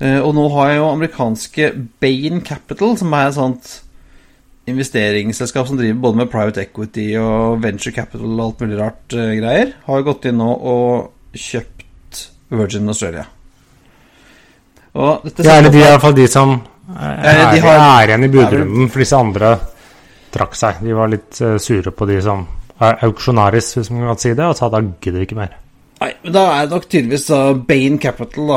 Eh, 0.00 0.18
og 0.18 0.34
nå 0.34 0.48
har 0.56 0.70
jeg 0.70 0.80
jo 0.80 0.88
amerikanske 0.90 1.68
Bain 2.02 2.40
Capital, 2.42 2.96
som 2.98 3.12
er 3.14 3.28
et 3.28 3.36
sånt 3.36 3.72
investeringsselskap 4.70 5.68
som 5.68 5.78
driver 5.78 6.00
både 6.00 6.22
med 6.22 6.30
private 6.30 6.62
equity 6.62 7.12
og 7.18 7.62
venture 7.62 7.94
capital 7.94 8.32
og 8.32 8.44
alt 8.46 8.64
mulig 8.64 8.80
rart 8.80 9.14
eh, 9.14 9.36
greier, 9.38 9.72
har 9.86 10.00
jo 10.00 10.08
gått 10.08 10.26
inn 10.30 10.38
nå 10.38 10.50
og 10.50 11.38
kjøpt 11.38 12.26
Virgin 12.52 12.90
Australia. 12.90 13.26
Og 14.92 15.24
dette 15.24 15.46
Ja, 15.46 15.58
eller 15.58 15.72
de 15.72 15.80
er 15.80 15.88
i 15.88 15.94
hvert 15.94 16.04
fall 16.04 16.16
de 16.16 16.28
som 16.28 16.58
er, 16.90 17.38
Ja, 17.38 17.50
de 17.52 17.60
har- 17.60 18.02
er 18.02 18.08
igjen 18.08 18.24
i 18.24 18.28
budrunden, 18.32 18.88
for 18.90 18.98
disse 18.98 19.16
andre 19.16 19.58
trakk 20.32 20.54
seg. 20.54 20.80
De 20.82 20.92
var 20.96 21.08
litt 21.08 21.40
eh, 21.40 21.58
sure 21.58 21.90
på 21.92 22.06
de 22.08 22.20
som 22.22 22.46
er 22.80 22.98
auksjonaris, 23.06 23.74
hvis 23.76 23.90
man 23.90 24.08
kan 24.08 24.18
si 24.18 24.32
det, 24.34 24.44
og 24.44 24.56
sa 24.56 24.68
da 24.68 24.80
gidder 24.80 25.20
vi 25.20 25.26
ikke 25.26 25.36
mer. 25.38 25.50
Nei, 26.02 26.10
men 26.24 26.32
da 26.32 26.40
er 26.50 26.66
det 26.66 26.74
nok 26.74 26.88
tydeligvis 26.90 27.26
da 27.28 27.52
Bain 27.54 27.98
Capital 28.02 28.48
da, 28.48 28.56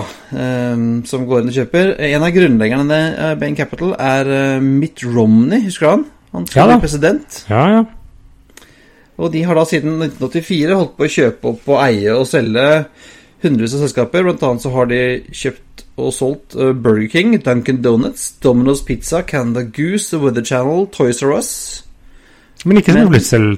um, 0.73 1.03
som 1.05 1.27
går 1.27 1.41
inn 1.43 1.51
og 1.51 1.53
kjøper. 1.53 1.91
En 1.99 2.23
av 2.23 2.31
grunnleggerne 2.33 3.01
av 3.19 3.39
Bain 3.39 3.55
Capital 3.55 3.93
er 3.99 4.25
uh, 4.57 4.61
Mitt 4.65 5.03
Romney, 5.03 5.61
husker 5.67 5.85
du 5.85 5.91
han? 5.91 6.05
Han 6.33 6.47
skal 6.47 6.63
Ja 6.63 6.73
bli 6.73 6.81
president. 6.87 7.43
Ja, 7.51 7.67
ja. 7.69 7.83
Og 9.21 9.31
de 9.31 9.43
har 9.43 9.55
da 9.55 9.63
siden 9.69 9.99
1984 10.01 10.73
holdt 10.75 10.97
på 10.97 11.05
å 11.05 11.11
kjøpe 11.13 11.51
opp 11.53 11.69
og 11.69 11.83
eie 11.85 12.15
og 12.17 12.25
selge 12.27 12.65
hundrevis 13.47 13.75
av 13.77 13.85
selskaper. 13.85 14.25
Blant 14.25 14.43
annet 14.43 14.65
så 14.65 14.71
har 14.73 14.89
de 14.91 15.01
kjøpt 15.31 15.85
og 15.95 16.11
solgt 16.13 16.55
eh, 16.59 16.73
Burger 16.73 17.07
King, 17.11 17.37
Duncan 17.43 17.81
Donuts, 17.83 18.33
Domino's 18.43 18.83
Pizza, 18.85 19.21
Canada 19.23 19.63
Goose, 19.63 20.09
The 20.11 20.19
Weather 20.19 20.43
Channel, 20.43 20.87
Toys 20.91 21.23
R 21.23 21.37
Us. 21.37 21.83
Men 22.65 22.77
ikke 22.81 22.93
Men- 22.93 23.19
som. 23.21 23.55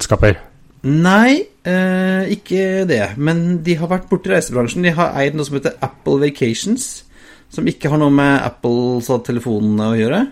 Nei, 0.84 1.42
eh, 1.66 2.30
ikke 2.32 2.86
det. 2.88 3.18
Men 3.18 3.64
de 3.64 3.76
har 3.76 3.88
vært 3.88 4.10
borti 4.10 4.30
reisebransjen. 4.30 4.84
De 4.84 4.92
har 4.92 5.16
eid 5.20 5.36
noe 5.36 5.46
som 5.46 5.58
heter 5.58 5.74
Apple 5.82 6.20
Vacations, 6.22 7.04
som 7.50 7.66
ikke 7.66 7.90
har 7.90 7.98
noe 7.98 8.12
med 8.12 8.42
Apple-telefonene 8.46 9.90
å 9.92 9.98
gjøre. 9.98 10.28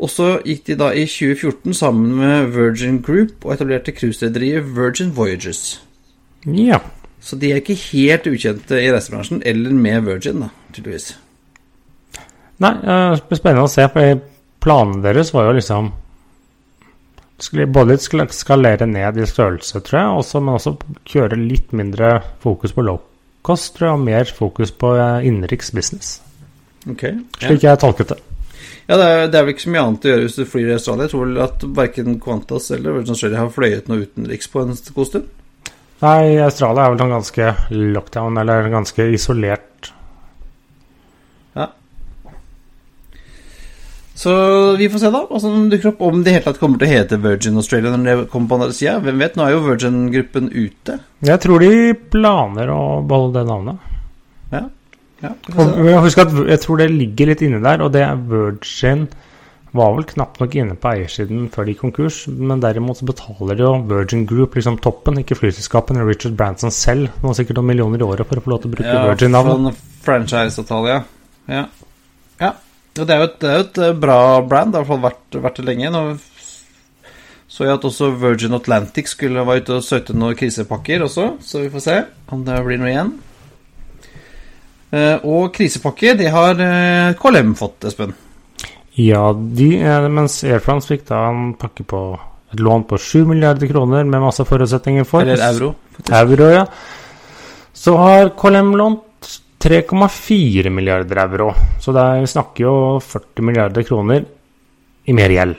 Og 0.00 0.10
så 0.10 0.40
gikk 0.42 0.64
de 0.64 0.74
da 0.74 0.90
i 0.90 1.04
2014 1.06 1.74
sammen 1.74 2.16
med 2.18 2.50
Virgin 2.54 3.00
Group 3.02 3.44
og 3.44 3.54
etablerte 3.54 3.94
cruiserederiet 3.94 4.64
Virgin 4.74 5.12
Voyages. 5.14 5.80
Ja. 6.46 6.80
Så 7.24 7.38
de 7.40 7.50
er 7.54 7.62
ikke 7.62 7.76
helt 7.80 8.26
ukjente 8.28 8.76
i 8.84 8.90
reisebransjen, 8.92 9.40
eller 9.48 9.72
med 9.72 10.04
Virgin, 10.04 10.42
da, 10.44 10.50
tydeligvis. 10.76 11.14
Nei, 12.60 12.74
det 12.84 13.24
blir 13.30 13.38
spennende 13.40 13.64
å 13.64 13.70
se, 13.72 13.86
for 13.94 14.18
planene 14.64 15.00
deres 15.06 15.32
var 15.34 15.48
jo 15.48 15.54
liksom 15.56 15.88
skulle 17.44 17.66
både 17.66 17.96
skal- 17.98 18.28
skalere 18.30 18.86
ned 18.86 19.16
i 19.18 19.26
størrelse, 19.26 19.80
tror 19.82 19.98
jeg, 20.00 20.12
også, 20.20 20.40
men 20.44 20.54
også 20.54 20.74
kjøre 21.10 21.38
litt 21.40 21.72
mindre 21.72 22.20
fokus 22.44 22.72
på 22.76 22.84
low 22.86 23.00
cost, 23.44 23.74
tror 23.76 23.88
jeg, 23.88 23.98
og 23.98 24.04
mer 24.06 24.30
fokus 24.36 24.70
på 24.72 24.94
eh, 24.96 25.26
innenriks 25.28 25.72
business. 25.76 26.20
Ok. 26.88 27.02
Ja, 27.02 27.48
Slik 27.48 27.64
jeg 27.66 27.80
tolket 27.82 28.08
det. 28.14 28.18
ja 28.88 28.96
det, 29.00 29.04
er, 29.08 29.26
det 29.32 29.38
er 29.40 29.44
vel 29.44 29.52
ikke 29.56 29.64
så 29.66 29.72
mye 29.74 29.82
annet 29.88 30.04
å 30.06 30.12
gjøre 30.12 30.24
hvis 30.28 30.36
du 30.38 30.44
flyr 30.48 30.68
i 30.70 30.76
Australia. 30.78 31.04
Jeg 31.08 31.12
tror 31.12 31.26
vel 31.26 31.42
at 31.44 31.66
verken 31.76 32.20
Qantas 32.20 32.70
eller 32.76 32.96
Virgin 32.98 33.16
Australia 33.16 33.42
har 33.42 33.50
fløyet 33.52 33.88
noe 33.90 34.04
utenriks 34.06 34.48
på 34.52 34.62
en 34.62 34.72
god 34.96 35.10
stund. 35.10 35.28
Nei, 36.02 36.36
Australia 36.42 36.84
er 36.84 36.92
vel 36.92 37.00
noen 37.00 37.14
ganske 37.16 37.52
lockdown, 37.70 38.38
eller 38.40 38.68
ganske 38.72 39.06
isolert. 39.14 39.92
Ja. 41.54 41.68
Så 44.18 44.34
vi 44.80 44.88
får 44.90 45.04
se 45.04 45.12
da 45.14 45.22
hva 45.28 45.40
som 45.42 45.68
dukker 45.72 45.92
opp. 45.92 46.02
Om 46.08 46.24
det 46.26 46.34
hele 46.34 46.46
tatt 46.46 46.60
kommer 46.62 46.82
til 46.82 46.90
å 46.90 46.94
hete 46.96 47.20
Virgin 47.22 47.60
Australia 47.60 47.94
når 47.94 48.04
det 48.04 48.28
kommer 48.32 48.50
på 48.50 48.58
andre 48.58 48.76
sida. 48.76 48.98
Hvem 49.04 49.22
vet? 49.22 49.38
Nå 49.38 49.46
er 49.46 49.54
jo 49.54 49.64
Virgin-gruppen 49.68 50.50
ute. 50.52 50.98
Jeg 51.24 51.42
tror 51.46 51.64
de 51.64 51.74
planer 52.14 52.74
å 52.74 52.82
beholde 53.06 53.40
det 53.40 53.50
navnet. 53.52 53.92
Ja, 54.54 54.64
ja 55.22 55.36
vi 55.46 55.54
får 55.54 55.70
se. 55.78 56.00
husker 56.08 56.26
at, 56.26 56.40
jeg 56.56 56.64
tror 56.66 56.82
det 56.82 56.90
ligger 56.92 57.30
litt 57.30 57.46
inni 57.46 57.62
der, 57.64 57.86
og 57.86 57.94
det 57.94 58.02
er 58.06 58.26
Virgin 58.34 59.06
var 59.74 59.94
vel 59.96 60.06
knapt 60.06 60.38
nok 60.38 60.54
inne 60.60 60.76
på 60.78 60.90
eiersiden 60.92 61.48
før 61.52 61.66
de 61.66 61.74
gikk 61.74 61.80
konkurs, 61.82 62.18
men 62.30 62.62
derimot 62.62 63.00
så 63.00 63.08
betaler 63.08 63.58
jo 63.58 63.72
Virgin 63.90 64.22
Group 64.30 64.54
liksom 64.58 64.78
toppen, 64.82 65.18
ikke 65.22 65.38
flyselskapene. 65.40 66.04
Richard 66.06 66.36
Branson 66.38 66.70
selv 66.74 67.10
noe 67.24 67.34
sikkert 67.34 67.58
noen 67.58 67.72
millioner 67.72 68.02
i 68.02 68.06
året 68.06 68.28
for 68.28 68.38
å 68.38 68.44
få 68.44 68.54
lov 68.54 68.62
til 68.62 68.70
å 68.70 68.76
bruke 68.76 68.92
Ja, 68.92 69.02
Virgin-navnet. 69.10 69.58
sånn 69.58 70.04
franchise-avtale, 70.06 70.94
ja. 70.94 71.00
ja. 71.50 71.64
Ja. 72.38 72.52
Det 72.94 73.10
er 73.10 73.24
jo 73.24 73.26
et, 73.26 73.42
er 73.42 73.64
et 73.64 73.82
eh, 73.82 73.96
bra 73.98 74.18
brand. 74.46 74.70
Det 74.70 74.78
har 74.78 74.84
i 74.84 74.86
hvert 74.86 74.92
fall 74.94 75.04
vært, 75.08 75.42
vært 75.48 75.58
det 75.58 75.66
lenge. 75.66 75.90
Nå 75.90 76.04
så 77.54 77.68
jeg 77.68 77.76
at 77.76 77.84
også 77.86 78.08
Virgin 78.18 78.56
Atlantic 78.56 79.10
skulle 79.12 79.44
være 79.46 79.62
ute 79.62 79.76
og 79.76 79.84
søte 79.86 80.14
noen 80.16 80.34
krisepakker 80.38 81.04
også, 81.06 81.26
så 81.44 81.60
vi 81.62 81.70
får 81.70 81.82
se 81.84 81.96
om 82.34 82.40
det 82.46 82.56
blir 82.66 82.80
noe 82.82 82.90
igjen. 82.90 83.12
Eh, 84.94 85.22
og 85.22 85.52
krisepakke, 85.54 86.16
det 86.18 86.32
har 86.34 86.58
eh, 86.62 87.12
KLM 87.20 87.52
fått, 87.58 87.86
Espen. 87.90 88.14
Ja, 88.94 89.32
de, 89.32 89.68
eh, 89.82 90.08
mens 90.08 90.44
Air 90.46 90.62
France 90.62 90.90
fikk 90.90 91.08
da 91.08 91.24
en 91.30 91.54
pakke 91.58 91.86
på 91.86 92.02
et 92.54 92.60
lån 92.62 92.84
på 92.86 92.98
7 92.98 93.24
milliarder 93.26 93.66
kroner 93.70 94.04
med 94.04 94.22
masse 94.22 94.44
forutsetninger 94.46 95.04
for. 95.08 95.26
Eller 95.26 95.42
euro. 95.48 95.74
faktisk. 95.96 96.12
Euro, 96.14 96.50
ja. 96.52 96.66
Så 97.72 97.96
har 97.98 98.30
KLM 98.38 98.76
lånt 98.78 99.02
3,4 99.64 100.70
milliarder 100.70 101.16
euro. 101.24 101.54
Så 101.80 101.92
det 101.92 102.00
er, 102.00 102.20
vi 102.20 102.30
snakker 102.30 102.64
jo 102.64 102.74
40 103.00 103.42
milliarder 103.42 103.82
kroner 103.82 104.24
i 105.04 105.12
mer 105.16 105.32
gjeld. 105.32 105.56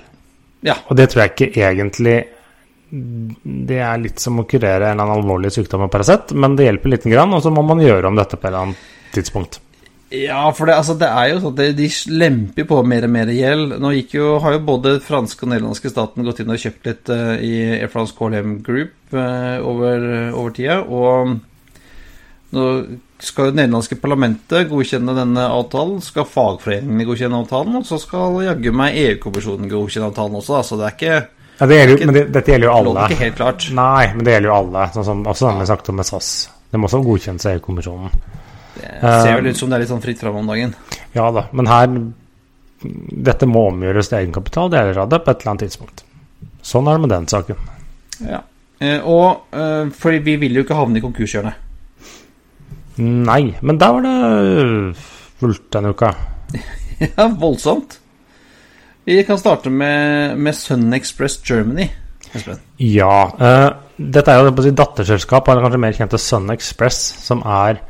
Ja. 0.66 0.78
Og 0.88 0.96
det 0.98 1.10
tror 1.12 1.26
jeg 1.26 1.36
ikke 1.36 1.68
egentlig 1.68 2.16
Det 2.96 3.78
er 3.82 3.98
litt 4.00 4.22
som 4.22 4.38
å 4.40 4.46
kurere 4.48 4.92
en 4.94 5.02
alvorlig 5.02 5.50
sykdom 5.52 5.82
med 5.84 5.92
Paracet, 5.92 6.32
men 6.38 6.54
det 6.56 6.68
hjelper 6.68 6.94
lite 6.94 7.10
grann, 7.12 7.34
og 7.34 7.42
så 7.44 7.52
må 7.52 7.64
man 7.66 7.82
gjøre 7.82 8.08
om 8.08 8.16
dette 8.16 8.38
på 8.38 8.46
et 8.46 8.52
eller 8.52 8.68
annet 8.70 8.84
tidspunkt. 9.12 9.58
Ja, 10.24 10.42
for 10.56 10.70
det, 10.70 10.76
altså, 10.80 10.96
det 11.00 11.08
er 11.10 11.32
jo 11.32 11.40
sånn 11.44 11.56
at 11.56 11.78
de 11.78 11.88
lemper 12.14 12.68
på 12.70 12.82
mer 12.88 13.08
og 13.08 13.12
mer 13.14 13.32
gjeld. 13.34 13.76
Nå 13.82 13.92
jo, 13.98 14.36
har 14.44 14.56
jo 14.56 14.62
både 14.68 14.98
franske 15.04 15.46
og 15.46 15.52
nederlandske 15.52 15.92
staten 15.92 16.26
gått 16.28 16.42
inn 16.44 16.54
og 16.54 16.62
kjøpt 16.62 16.90
litt 16.90 17.12
uh, 17.14 17.34
i 17.42 17.56
Air 17.80 17.92
France 17.94 18.16
KLM 18.18 18.60
Group 18.66 19.16
uh, 19.16 19.58
over, 19.66 20.08
over 20.32 20.56
tida. 20.56 20.80
Og 20.86 21.36
nå 22.56 22.66
skal 23.20 23.50
jo 23.50 23.54
det 23.54 23.60
nederlandske 23.62 23.98
parlamentet 24.00 24.70
godkjenne 24.70 25.16
denne 25.18 25.48
avtalen. 25.52 26.00
Skal 26.04 26.28
fagforeningene 26.30 27.08
godkjenne 27.10 27.42
avtalen, 27.44 27.80
og 27.82 27.88
så 27.88 28.00
skal 28.02 28.42
jaggu 28.46 28.72
meg 28.76 29.00
EU-kommisjonen 29.02 29.72
godkjenne 29.72 30.12
avtalen 30.12 30.40
også. 30.42 30.62
Så 30.70 30.80
det 30.80 30.90
er 30.90 30.98
ikke, 30.98 31.20
Ja, 31.56 31.68
det 31.72 31.78
gjelder, 31.80 31.96
ikke, 31.96 32.08
men 32.10 32.18
det, 32.20 32.26
dette 32.36 32.52
gjelder 32.52 32.68
jo 32.68 32.74
alle. 32.80 33.06
ikke 33.10 33.24
helt 33.24 33.38
klart. 33.40 33.70
Nei, 33.76 34.08
men 34.16 34.28
det 34.28 34.34
gjelder 34.36 34.52
jo 34.52 34.58
alle. 34.58 34.90
Sånn 34.96 35.08
som 35.08 35.22
også 35.24 35.52
den 35.52 35.70
snakket 35.70 35.94
om 35.94 36.02
med 36.02 36.10
SAS. 36.10 36.34
Det 36.72 36.82
må 36.82 36.90
også 36.90 37.06
godkjennes 37.06 37.48
av 37.48 37.56
EU-kommisjonen. 37.56 38.44
Det 38.76 39.14
ser 39.24 39.38
vel 39.38 39.52
ut 39.52 39.60
som 39.60 39.72
det 39.72 39.78
er 39.78 39.86
litt 39.86 39.92
sånn 39.92 40.04
fritt 40.04 40.22
fram 40.22 40.42
om 40.42 40.50
dagen. 40.52 40.74
Ja 41.16 41.30
da, 41.34 41.48
men 41.56 41.72
her 41.72 41.90
Dette 42.86 43.48
må 43.50 43.70
omgjøres 43.72 44.12
til 44.12 44.20
egenkapital, 44.20 44.68
det 44.70 44.82
er 44.82 44.98
det, 45.00 45.22
på 45.24 45.32
et 45.32 45.40
eller 45.42 45.54
annet 45.54 45.64
tidspunkt. 45.66 46.04
Sånn 46.66 46.90
er 46.92 46.98
det 46.98 47.06
med 47.06 47.14
den 47.14 47.28
saken. 47.32 47.70
Ja. 48.28 48.42
Eh, 48.84 49.00
og 49.00 49.56
eh, 49.56 49.88
fordi 49.96 50.20
vi 50.26 50.36
vil 50.44 50.60
jo 50.60 50.66
ikke 50.66 50.78
havne 50.78 51.00
i 51.00 51.04
konkurshjørnet. 51.04 51.64
Nei, 53.02 53.56
men 53.66 53.80
der 53.82 53.96
var 53.96 54.06
det 54.06 54.96
fullt 55.42 55.70
denne 55.76 55.96
uka. 55.96 56.14
Ja, 56.96 57.26
voldsomt. 57.28 57.98
Vi 59.04 59.18
kan 59.28 59.38
starte 59.38 59.70
med, 59.70 60.38
med 60.40 60.56
Sun 60.56 60.94
Express 60.96 61.42
Germany. 61.44 61.90
Ja. 62.80 63.18
Uh, 63.36 63.76
dette 64.00 64.32
er 64.32 64.48
jo 64.48 64.54
si, 64.64 64.72
datterselskap 64.76 65.50
det 65.52 65.62
kanskje 65.66 65.82
mer 65.84 65.98
kjente 65.98 66.20
Sun 66.20 66.48
Express, 66.54 67.02
som 67.22 67.44
er 67.44 67.82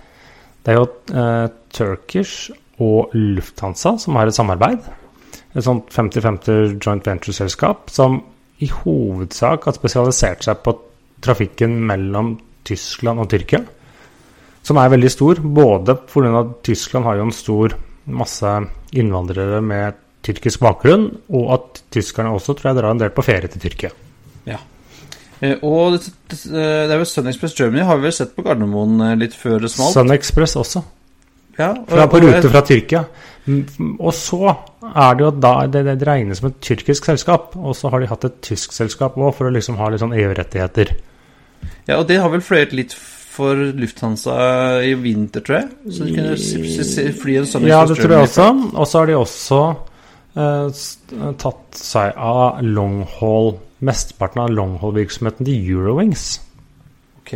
Det 0.65 0.73
er 0.73 0.79
jo 0.79 0.87
eh, 1.13 1.47
Turkish 1.69 2.49
og 2.81 3.13
Lufthansa 3.13 3.95
som 4.01 4.17
har 4.17 4.29
et 4.29 4.35
samarbeid. 4.35 4.81
Et 5.55 5.63
sånt 5.63 5.91
50-50 5.93 6.79
joint 6.81 7.05
venture-selskap 7.05 7.91
som 7.93 8.19
i 8.63 8.69
hovedsak 8.71 9.67
har 9.67 9.75
spesialisert 9.75 10.45
seg 10.47 10.61
på 10.65 10.73
trafikken 11.23 11.77
mellom 11.87 12.35
Tyskland 12.65 13.21
og 13.21 13.29
Tyrkia. 13.31 13.61
Som 14.65 14.79
er 14.81 14.89
veldig 14.89 15.11
stor, 15.13 15.41
både 15.43 15.97
pga. 16.09 16.31
at 16.41 16.55
Tyskland 16.65 17.05
har 17.05 17.19
jo 17.19 17.27
en 17.27 17.35
stor 17.35 17.75
masse 18.05 18.53
innvandrere 18.97 19.61
med 19.61 20.01
tyrkisk 20.25 20.63
bakgrunn, 20.65 21.11
og 21.29 21.51
at 21.53 21.83
tyskerne 21.93 22.33
også 22.33 22.55
tror 22.57 22.71
jeg 22.71 22.79
drar 22.79 22.95
en 22.95 23.01
del 23.03 23.13
på 23.13 23.25
ferie 23.25 23.51
til 23.51 23.61
Tyrkia. 23.61 23.91
Ja. 24.49 24.57
Eh, 25.45 25.63
og 25.65 25.95
det, 25.97 26.13
det, 26.29 26.65
er 26.89 26.97
vel 26.97 27.07
Sun 27.09 27.31
Express 27.31 27.55
Germany 27.59 27.85
har 27.85 27.99
vi 27.99 28.07
vel 28.09 28.15
sett 28.15 28.35
på 28.35 28.45
Gardermoen 28.45 28.99
eh, 29.05 29.15
litt 29.19 29.37
før 29.37 29.63
det 29.65 29.71
smalt. 29.73 29.95
Sun 29.95 30.13
Express 30.15 30.55
også. 30.61 30.83
ja, 31.57 31.71
og, 31.71 31.89
Fra 31.91 32.07
på 32.11 32.21
rute 32.23 32.51
fra 32.51 32.63
Tyrkia. 32.65 33.05
Og 33.99 34.13
så 34.17 34.39
er 34.49 35.17
det 35.17 35.21
jo 35.21 35.33
da 35.37 35.51
det, 35.69 35.83
det 35.85 36.07
regnes 36.07 36.41
som 36.41 36.49
et 36.49 36.61
tyrkisk 36.65 37.11
selskap. 37.11 37.53
Og 37.55 37.77
så 37.77 37.91
har 37.93 38.01
de 38.01 38.09
hatt 38.09 38.25
et 38.27 38.39
tysk 38.45 38.73
selskap 38.75 39.19
òg, 39.19 39.33
for 39.37 39.49
å 39.49 39.53
liksom 39.53 39.77
ha 39.81 39.91
litt 39.91 40.01
sånn 40.01 40.15
EU-rettigheter. 40.17 40.95
Ja, 41.85 41.99
og 41.99 42.07
det 42.09 42.19
har 42.21 42.31
vel 42.33 42.43
fløyet 42.45 42.73
litt 42.77 42.95
for 43.35 43.59
Lufthansa 43.77 44.35
i 44.85 44.93
vinter, 44.97 45.43
tror 45.45 45.59
jeg. 45.59 45.69
Så 45.91 46.07
de 46.07 46.15
kunne 46.15 47.13
fly 47.19 47.37
en 47.41 47.49
Sun 47.49 47.67
Ja, 47.69 47.83
det 47.87 47.99
tror 47.99 48.15
jeg 48.15 48.29
også. 48.29 48.47
Og 48.73 48.89
så 48.89 49.01
har 49.01 49.11
de 49.11 49.17
også 49.19 49.61
eh, 50.39 50.81
tatt 51.43 51.79
seg 51.79 52.15
av 52.15 52.63
longhaul 52.65 53.55
Mesteparten 53.83 54.45
av 54.45 54.53
longhold-virksomheten 54.55 55.47
til 55.47 55.73
Eurowings. 55.75 56.27
Ok. 57.19 57.33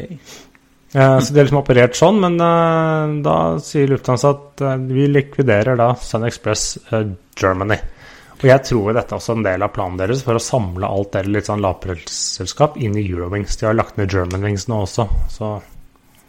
Eh, 0.93 1.19
så 1.19 1.33
de 1.33 1.39
har 1.39 1.45
liksom 1.45 1.61
operert 1.61 1.97
sånn, 1.97 2.19
men 2.23 2.39
eh, 2.41 3.15
da 3.25 3.35
sier 3.61 3.91
Lufthansa 3.91 4.31
at 4.33 4.63
eh, 4.65 4.77
vi 4.89 5.05
likviderer 5.11 5.77
da 5.77 5.91
Sun 6.01 6.25
Express 6.25 6.79
Germany. 6.89 7.77
Og 8.39 8.45
jeg 8.47 8.63
tror 8.69 8.95
dette 8.95 9.13
er 9.13 9.19
også 9.19 9.35
en 9.35 9.45
del 9.45 9.65
av 9.65 9.73
planen 9.75 9.99
deres 9.99 10.23
for 10.25 10.39
å 10.39 10.41
samle 10.41 10.87
alt 10.87 11.11
dere 11.13 11.29
litt 11.29 11.49
sånn 11.49 11.61
lavprisselskap 11.61 12.79
inn 12.79 12.95
i 12.97 13.03
Eurowings. 13.03 13.59
De 13.59 13.67
har 13.67 13.77
lagt 13.77 13.99
ned 13.99 14.09
Germanwings 14.13 14.69
nå 14.71 14.85
også, 14.87 15.09
så 15.29 15.59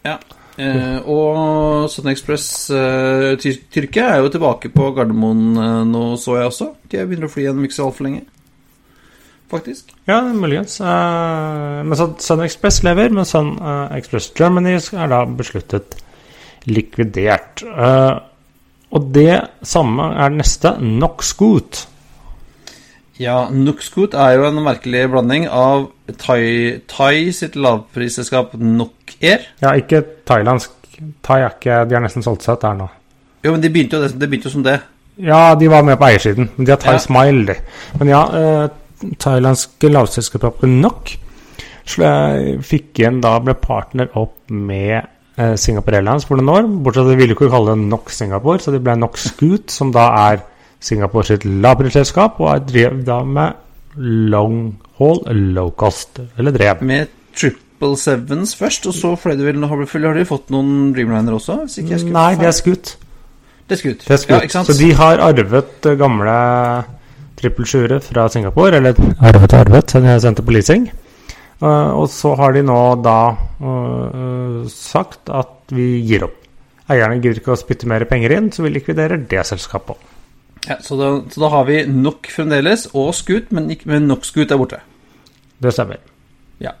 Ja. 0.05 0.19
Eh, 0.59 0.99
og 1.07 1.87
Sun 1.89 2.09
Express 2.11 2.67
Tyrkia 2.67 4.09
er 4.11 4.19
jo 4.19 4.29
tilbake 4.33 4.69
på 4.73 4.89
Gardermoen 4.93 5.87
nå, 5.89 6.03
så 6.19 6.35
jeg 6.37 6.51
også. 6.51 6.67
De 6.91 7.05
begynner 7.07 7.29
å 7.29 7.33
fly 7.33 7.47
igjen 7.47 7.63
ikke 7.65 7.79
så 7.79 7.87
altfor 7.87 8.09
lenge. 8.09 8.25
Faktisk. 9.51 9.91
Ja, 10.07 10.21
muligens. 10.23 10.79
Eh, 10.81 11.83
men 11.83 11.97
så 11.99 12.13
Sun 12.23 12.43
Express 12.45 12.81
lever, 12.87 13.11
men 13.11 13.27
Sun 13.27 13.57
eh, 13.59 13.97
Express 13.97 14.31
Germany 14.37 14.77
er 14.79 15.11
da 15.11 15.25
besluttet 15.27 15.97
likvidert. 16.69 17.63
Eh, 17.65 18.13
og 18.91 19.09
det 19.15 19.41
samme 19.67 20.11
er 20.23 20.31
neste, 20.35 20.75
Noxgoot. 20.79 21.85
Ja, 23.21 23.43
Nuxcoot 23.53 24.15
er 24.17 24.37
jo 24.39 24.47
en 24.47 24.61
merkelig 24.65 25.03
blanding 25.11 25.45
av 25.47 25.89
Thai, 26.17 26.79
Thai 26.89 27.29
sitt 27.35 27.57
lavprisselskap 27.59 28.55
Nokair. 28.57 29.45
Ja, 29.61 29.75
ikke 29.77 30.01
thailandsk. 30.27 30.73
Thai 31.25 31.39
er 31.41 31.53
ikke 31.55 31.77
De 31.89 31.95
har 31.97 32.03
nesten 32.03 32.23
solgt 32.25 32.45
seg 32.45 32.57
ut 32.57 32.65
der 32.65 32.75
nå. 32.77 32.87
Jo, 33.41 33.53
men 33.53 33.61
de 33.61 33.71
begynte 33.73 33.97
jo, 33.97 34.03
det, 34.05 34.15
de 34.21 34.27
begynte 34.29 34.49
jo 34.49 34.55
som 34.55 34.65
det. 34.65 34.79
Ja, 35.21 35.55
de 35.59 35.69
var 35.69 35.85
med 35.85 35.99
på 35.99 36.07
eiersiden, 36.07 36.49
men 36.55 36.65
de 36.65 36.73
har 36.73 36.81
Thai 36.81 36.95
Ja. 36.95 37.03
Smile, 37.03 37.45
de. 37.51 37.55
Men 37.99 38.11
ja, 38.11 38.21
eh, 38.39 38.69
thailandske 39.21 39.91
lavselskapet 39.91 40.69
Nok 40.69 41.15
fikk 41.91 42.99
igjen 43.01 43.19
da 43.23 43.33
ble 43.43 43.55
partner 43.59 44.11
opp 44.19 44.51
med 44.53 45.01
eh, 45.01 45.55
Singapore 45.59 45.99
Airlines 45.99 46.27
for 46.27 46.39
noen 46.39 46.53
år. 46.53 46.69
Bortsett 46.85 47.03
fra 47.03 47.09
at 47.09 47.15
de 47.15 47.19
ville 47.19 47.35
ikke 47.35 47.49
kalle 47.51 47.75
det 47.75 47.89
Nok 47.89 48.13
Singapore, 48.13 48.61
så 48.61 48.73
det 48.73 48.83
ble 48.85 48.95
Nok 48.99 49.17
Scoot, 49.19 49.71
som 49.73 49.91
da 49.95 50.07
er 50.29 50.45
Singapore 50.81 51.27
sitt 51.27 51.45
lavprisselskap, 51.45 52.39
og 52.41 52.53
er 52.53 52.63
drev 52.65 53.01
da 53.05 53.21
med 53.25 53.97
long 54.01 54.77
haul, 55.01 55.21
low 55.55 55.73
cost, 55.77 56.21
eller 56.39 56.55
drev. 56.55 56.81
Med 56.85 57.11
Triple 57.35 57.97
Sevens 57.99 58.55
først, 58.57 58.87
og 58.89 58.95
så 58.97 59.13
fløy 59.19 59.35
de 59.37 59.45
vel 59.45 59.59
de, 59.59 59.67
har 59.67 60.17
de 60.17 60.27
fått 60.29 60.51
noen 60.53 60.91
Dreamliner 60.95 61.37
også? 61.37 61.63
Nei, 61.65 62.31
det 62.39 62.49
er? 62.49 62.55
Scoot. 62.55 62.95
det 63.67 63.77
er 63.77 63.83
Scoot. 63.83 64.07
Det 64.07 64.15
er 64.15 64.23
Scoot. 64.23 64.47
Ja, 64.47 64.63
så 64.69 64.77
de 64.77 64.89
har 64.97 65.21
arvet 65.27 65.89
eh, 65.89 65.99
gamle 65.99 66.39
trippel 67.41 67.65
sjuere 67.67 67.99
fra 68.05 68.27
Singapore, 68.31 68.77
eller 68.79 68.97
arvet 69.19 69.53
og 69.53 69.59
arvet, 69.65 69.89
som 69.95 70.05
jeg 70.07 70.21
sendte 70.23 70.45
på 70.45 70.53
leasing. 70.55 70.87
Eh, 71.61 71.89
og 71.93 72.07
så 72.09 72.35
har 72.39 72.53
de 72.55 72.63
nå 72.65 72.77
da 73.05 73.17
eh, 73.61 74.69
sagt 74.71 75.29
at 75.33 75.73
vi 75.75 75.89
gir 76.07 76.25
opp. 76.27 76.37
Eierne 76.91 77.19
gidder 77.21 77.39
ikke 77.39 77.53
å 77.55 77.59
spytte 77.59 77.87
mer 77.87 78.03
penger 78.09 78.33
inn, 78.35 78.49
så 78.51 78.65
vi 78.65 78.71
likviderer 78.73 79.21
det 79.31 79.43
selskapet 79.47 79.93
òg. 79.95 80.07
Ja, 80.67 80.75
så, 80.85 80.93
da, 80.99 81.07
så 81.33 81.41
da 81.41 81.47
har 81.55 81.63
vi 81.65 81.79
Nok 81.89 82.27
fremdeles, 82.29 82.83
og 82.93 83.13
Scoot, 83.17 83.47
men, 83.55 83.69
ikke- 83.73 83.87
men 83.89 84.03
Nok 84.09 84.25
Scoot 84.27 84.51
er 84.53 84.59
borte. 84.61 84.77
Det 85.61 85.71
stemmer. 85.73 85.97
Ja. 86.61 86.75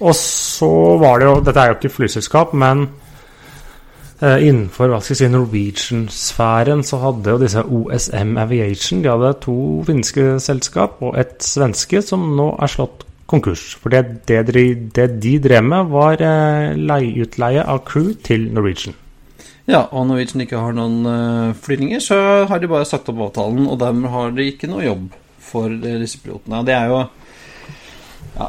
Og 0.00 0.14
så 0.14 0.68
var 1.00 1.18
det 1.18 1.26
jo 1.26 1.40
Dette 1.46 1.58
er 1.64 1.72
jo 1.72 1.78
ikke 1.80 1.90
flyselskap, 1.96 2.52
men 2.54 2.84
innenfor 4.20 4.90
hva 4.92 4.98
skal 5.00 5.14
jeg 5.14 5.20
si, 5.22 5.28
Norwegian-sfæren 5.32 6.82
så 6.84 6.98
hadde 7.00 7.32
jo 7.32 7.40
disse 7.40 7.62
OSM 7.64 8.34
Aviation 8.36 9.00
De 9.00 9.08
hadde 9.08 9.30
to 9.40 9.54
finske 9.88 10.34
selskap 10.44 11.00
og 11.00 11.16
et 11.20 11.38
svenske 11.40 12.02
som 12.04 12.26
nå 12.36 12.50
er 12.60 12.68
slått 12.68 13.06
konkurs. 13.30 13.62
For 13.80 13.92
det, 13.92 14.26
det, 14.28 14.42
de, 14.50 14.64
det 14.96 15.06
de 15.22 15.36
drev 15.42 15.64
med, 15.64 15.92
var 15.92 16.20
eh, 16.24 16.74
leieutleie 16.76 17.62
av 17.62 17.84
crew 17.88 18.12
til 18.26 18.48
Norwegian. 18.54 18.96
Ja, 19.70 19.84
og 19.94 20.08
Norwegian 20.08 20.42
ikke 20.42 20.58
har 20.58 20.74
noen 20.74 21.06
uh, 21.06 21.56
flyvninger, 21.62 22.02
så 22.02 22.18
har 22.50 22.58
de 22.58 22.70
bare 22.70 22.88
sagt 22.88 23.08
opp 23.12 23.20
avtalen, 23.28 23.68
og 23.70 23.78
dermed 23.78 24.10
har 24.10 24.32
de 24.34 24.48
ikke 24.50 24.70
noe 24.70 24.82
jobb 24.82 25.10
for 25.50 25.70
eh, 25.70 25.98
disse 26.02 26.20
pilotene. 26.22 26.64
Det 26.66 26.76
er 26.76 26.90
jo 26.90 27.00
Ja, 28.30 28.46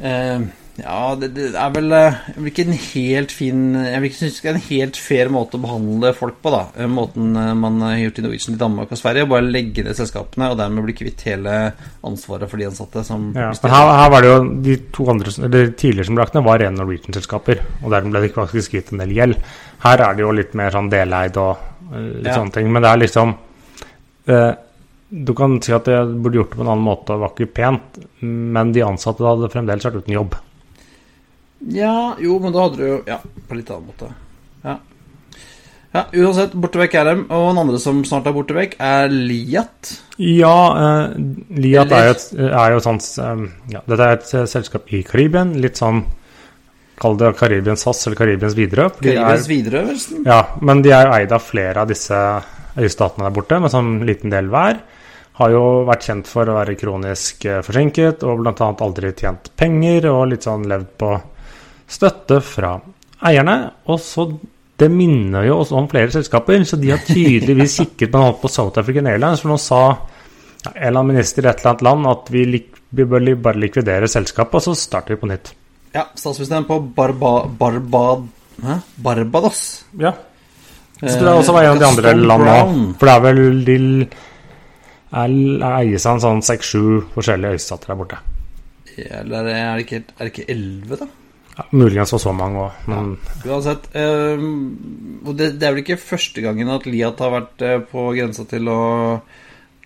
eh, 0.00 0.42
ja 0.76 1.14
det, 1.16 1.30
det 1.36 1.44
er 1.56 1.70
vel 1.72 1.92
eh, 1.96 2.16
jeg 2.34 2.42
vil 2.42 2.50
ikke 2.50 2.64
en 2.66 2.76
helt 2.82 3.32
fin 3.32 3.60
Jeg 3.78 4.00
vil 4.02 4.08
ikke 4.10 4.18
synes 4.18 4.40
det 4.42 4.48
er 4.50 4.56
en 4.58 4.64
helt 4.66 4.98
fair 5.00 5.30
måte 5.32 5.56
å 5.56 5.62
behandle 5.62 6.10
folk 6.18 6.36
på, 6.44 6.50
da. 6.52 6.60
Eh, 6.76 6.90
Måten 6.92 7.30
eh, 7.40 7.52
man 7.56 7.78
har 7.80 7.94
gjort 8.02 8.18
i 8.20 8.24
Norwegian 8.26 8.56
i 8.58 8.60
Danmark 8.60 8.92
og 8.92 9.00
Sverige. 9.00 9.28
Bare 9.30 9.46
legge 9.48 9.84
ned 9.86 9.96
selskapene 9.96 10.50
og 10.52 10.58
dermed 10.60 10.84
bli 10.84 10.96
kvitt 10.98 11.24
hele 11.30 11.54
ansvaret 12.06 12.50
for 12.50 12.60
de 12.60 12.68
ansatte. 12.68 13.04
Som 13.08 13.30
Ja, 13.36 13.48
her, 13.54 13.92
her 14.02 14.12
var 14.12 14.26
det 14.26 14.32
jo 14.34 14.42
de 14.68 14.76
to 14.98 15.08
andre 15.14 15.32
eller 15.32 15.48
eller 15.48 15.72
tidligere 15.80 16.08
som 16.10 16.18
ble 16.18 16.24
lagt 16.26 16.36
ned, 16.36 16.44
var 16.50 16.60
rene 16.60 16.80
Norwegian-selskaper. 16.82 17.62
Og 17.82 17.88
dermed 17.94 18.12
ble 18.12 18.22
det 18.26 18.30
ikke 18.32 18.42
faktisk 18.44 18.76
gitt 18.76 18.92
en 18.92 19.00
del 19.04 19.14
gjeld. 19.16 19.40
Her 19.86 20.04
er 20.10 20.14
det 20.18 20.24
jo 20.26 20.34
litt 20.36 20.54
mer 20.58 20.74
sånn 20.76 20.92
deleid 20.92 21.40
og 21.40 21.56
litt 21.96 22.26
Ja. 22.28 22.36
sånne 22.40 22.52
ting. 22.52 22.68
Men 22.72 22.82
det 22.84 22.90
er 22.92 23.02
liksom 23.06 23.34
eh, 24.28 24.52
Du 25.08 25.32
kan 25.38 25.60
si 25.62 25.70
at 25.72 25.86
jeg 25.86 26.16
burde 26.20 26.40
gjort 26.40 26.50
det 26.50 26.58
på 26.58 26.64
en 26.66 26.72
annen 26.74 26.84
måte, 26.84 27.14
det 27.14 27.22
var 27.22 27.32
ikke 27.32 27.52
pent. 27.54 27.98
Men 28.26 28.72
de 28.74 28.82
ansatte 28.82 29.22
hadde 29.24 29.48
fremdeles 29.52 29.84
vært 29.86 30.02
uten 30.02 30.16
jobb. 30.18 30.34
Ja, 31.60 32.16
jo, 32.20 32.38
men 32.42 32.52
da 32.52 32.66
hadde 32.66 32.76
du 32.76 32.86
jo 32.86 32.98
Ja, 33.08 33.20
på 33.48 33.56
litt 33.58 33.70
annen 33.72 33.86
måte. 33.88 34.10
Ja. 34.66 34.76
ja 35.94 36.02
uansett, 36.12 36.52
borte 36.52 36.80
vekk 36.82 36.94
er 37.00 37.08
dem. 37.12 37.24
Og 37.30 37.48
den 37.52 37.62
andre 37.62 37.80
som 37.82 38.02
snart 38.04 38.26
er 38.28 38.34
borte 38.36 38.56
vekk, 38.56 38.76
er 38.82 39.08
Liat. 39.12 39.94
Ja, 40.20 40.56
eh, 40.76 41.16
Liat 41.56 41.92
er 41.96 42.10
jo, 42.10 42.14
et, 42.18 42.26
er 42.50 42.76
jo 42.76 42.82
sånn 42.84 43.00
sånt 43.00 43.72
ja, 43.72 43.82
Dette 43.88 44.02
er 44.10 44.18
et 44.18 44.34
eh, 44.34 44.46
selskap 44.50 44.92
i 44.92 45.02
Karibien. 45.06 45.54
Litt 45.62 45.80
sånn 45.80 46.04
Kall 46.96 47.16
det 47.20 47.34
Karibiens 47.36 47.82
SAS 47.84 48.06
eller 48.08 48.16
Karibiens 48.16 48.54
Widerøe. 48.56 48.86
er- 48.88 49.00
Karibiens 49.04 49.48
Widerøe. 49.50 49.96
Ja, 50.24 50.38
men 50.64 50.80
de 50.82 50.92
er 50.96 51.04
jo 51.06 51.12
eid 51.18 51.32
av 51.36 51.42
flere 51.44 51.82
av 51.82 51.88
disse 51.88 52.20
øystatene 52.76 53.26
der 53.26 53.34
borte, 53.36 53.58
med 53.60 53.70
sånn 53.72 53.98
liten 54.08 54.30
del 54.32 54.48
hver. 54.48 54.78
Har 55.36 55.50
jo 55.52 55.84
vært 55.84 56.06
kjent 56.08 56.26
for 56.26 56.48
å 56.48 56.54
være 56.56 56.76
kronisk 56.80 57.44
eh, 57.44 57.60
forsinket 57.64 58.24
og 58.24 58.40
bl.a. 58.40 58.70
aldri 58.80 59.12
tjent 59.12 59.50
penger 59.60 60.08
og 60.08 60.30
litt 60.30 60.46
sånn 60.48 60.64
levd 60.68 60.88
på 60.96 61.10
støtte 61.88 62.40
fra 62.44 62.76
eierne. 63.26 63.56
Og 63.86 64.00
så 64.02 64.28
Det 64.76 64.90
minner 64.92 65.46
jo 65.46 65.54
oss 65.62 65.70
om 65.72 65.86
flere 65.88 66.10
selskaper, 66.12 66.60
så 66.68 66.76
de 66.76 66.90
har 66.92 66.98
tydeligvis 67.00 67.76
kikket 67.80 68.10
på, 68.12 68.20
på 68.42 68.48
South 68.52 68.76
African 68.78 69.06
Airlines, 69.08 69.40
for 69.40 69.48
nå 69.48 69.56
sa 69.56 69.78
ja, 69.86 69.94
en 70.74 70.82
eller 70.82 71.00
annen 71.00 71.14
minister 71.14 71.46
i 71.46 71.48
et 71.48 71.62
eller 71.62 71.70
annet 71.70 71.84
land 71.86 72.06
at 72.10 72.28
vi, 72.34 72.42
lik, 72.44 72.66
vi 72.90 73.06
bør 73.08 73.24
li- 73.24 73.38
bare 73.40 73.56
likvidere 73.62 74.04
selskapet, 74.12 74.58
og 74.60 74.66
så 74.66 74.74
starter 74.76 75.14
vi 75.14 75.20
på 75.22 75.30
nytt. 75.30 75.54
Ja, 75.96 76.02
statsministeren 76.12 76.66
på 76.68 76.76
Barba, 76.92 77.46
Barba? 77.48 78.04
Barbados. 79.00 79.62
Ja. 79.98 80.12
Så 81.00 81.16
det 81.20 81.28
er 81.28 81.34
også 81.40 81.56
en 81.56 81.70
av 81.72 81.80
de 81.80 81.84
andre 81.88 82.12
landene 82.16 82.94
For 82.96 83.08
det 83.08 83.14
er 83.14 83.24
vel 83.26 83.64
de 83.64 83.76
eier 85.16 85.64
eies 85.80 86.06
av 86.08 86.16
en 86.18 86.22
sånn 86.24 86.42
seks-sju 86.44 87.02
forskjellige 87.14 87.56
øystater 87.58 87.92
der 87.92 87.98
borte. 88.00 88.18
Eller 88.96 89.48
er 89.52 89.80
det 89.80 89.84
ikke, 89.86 90.46
11, 90.52 91.00
da? 91.00 91.08
Ja, 91.56 91.64
muligens 91.72 92.10
for 92.12 92.20
så 92.20 92.34
mange 92.36 92.66
òg, 92.66 92.80
men 92.90 93.14
Uansett. 93.48 93.86
eh, 93.96 94.42
det, 95.32 95.54
det 95.56 95.64
er 95.64 95.72
vel 95.72 95.82
ikke 95.84 95.96
første 96.00 96.42
gangen 96.44 96.68
at 96.74 96.84
Liat 96.90 97.22
har 97.24 97.32
vært 97.32 97.64
eh, 97.64 97.78
på 97.80 98.10
grensa 98.16 98.44
til 98.50 98.68
å, 98.68 98.80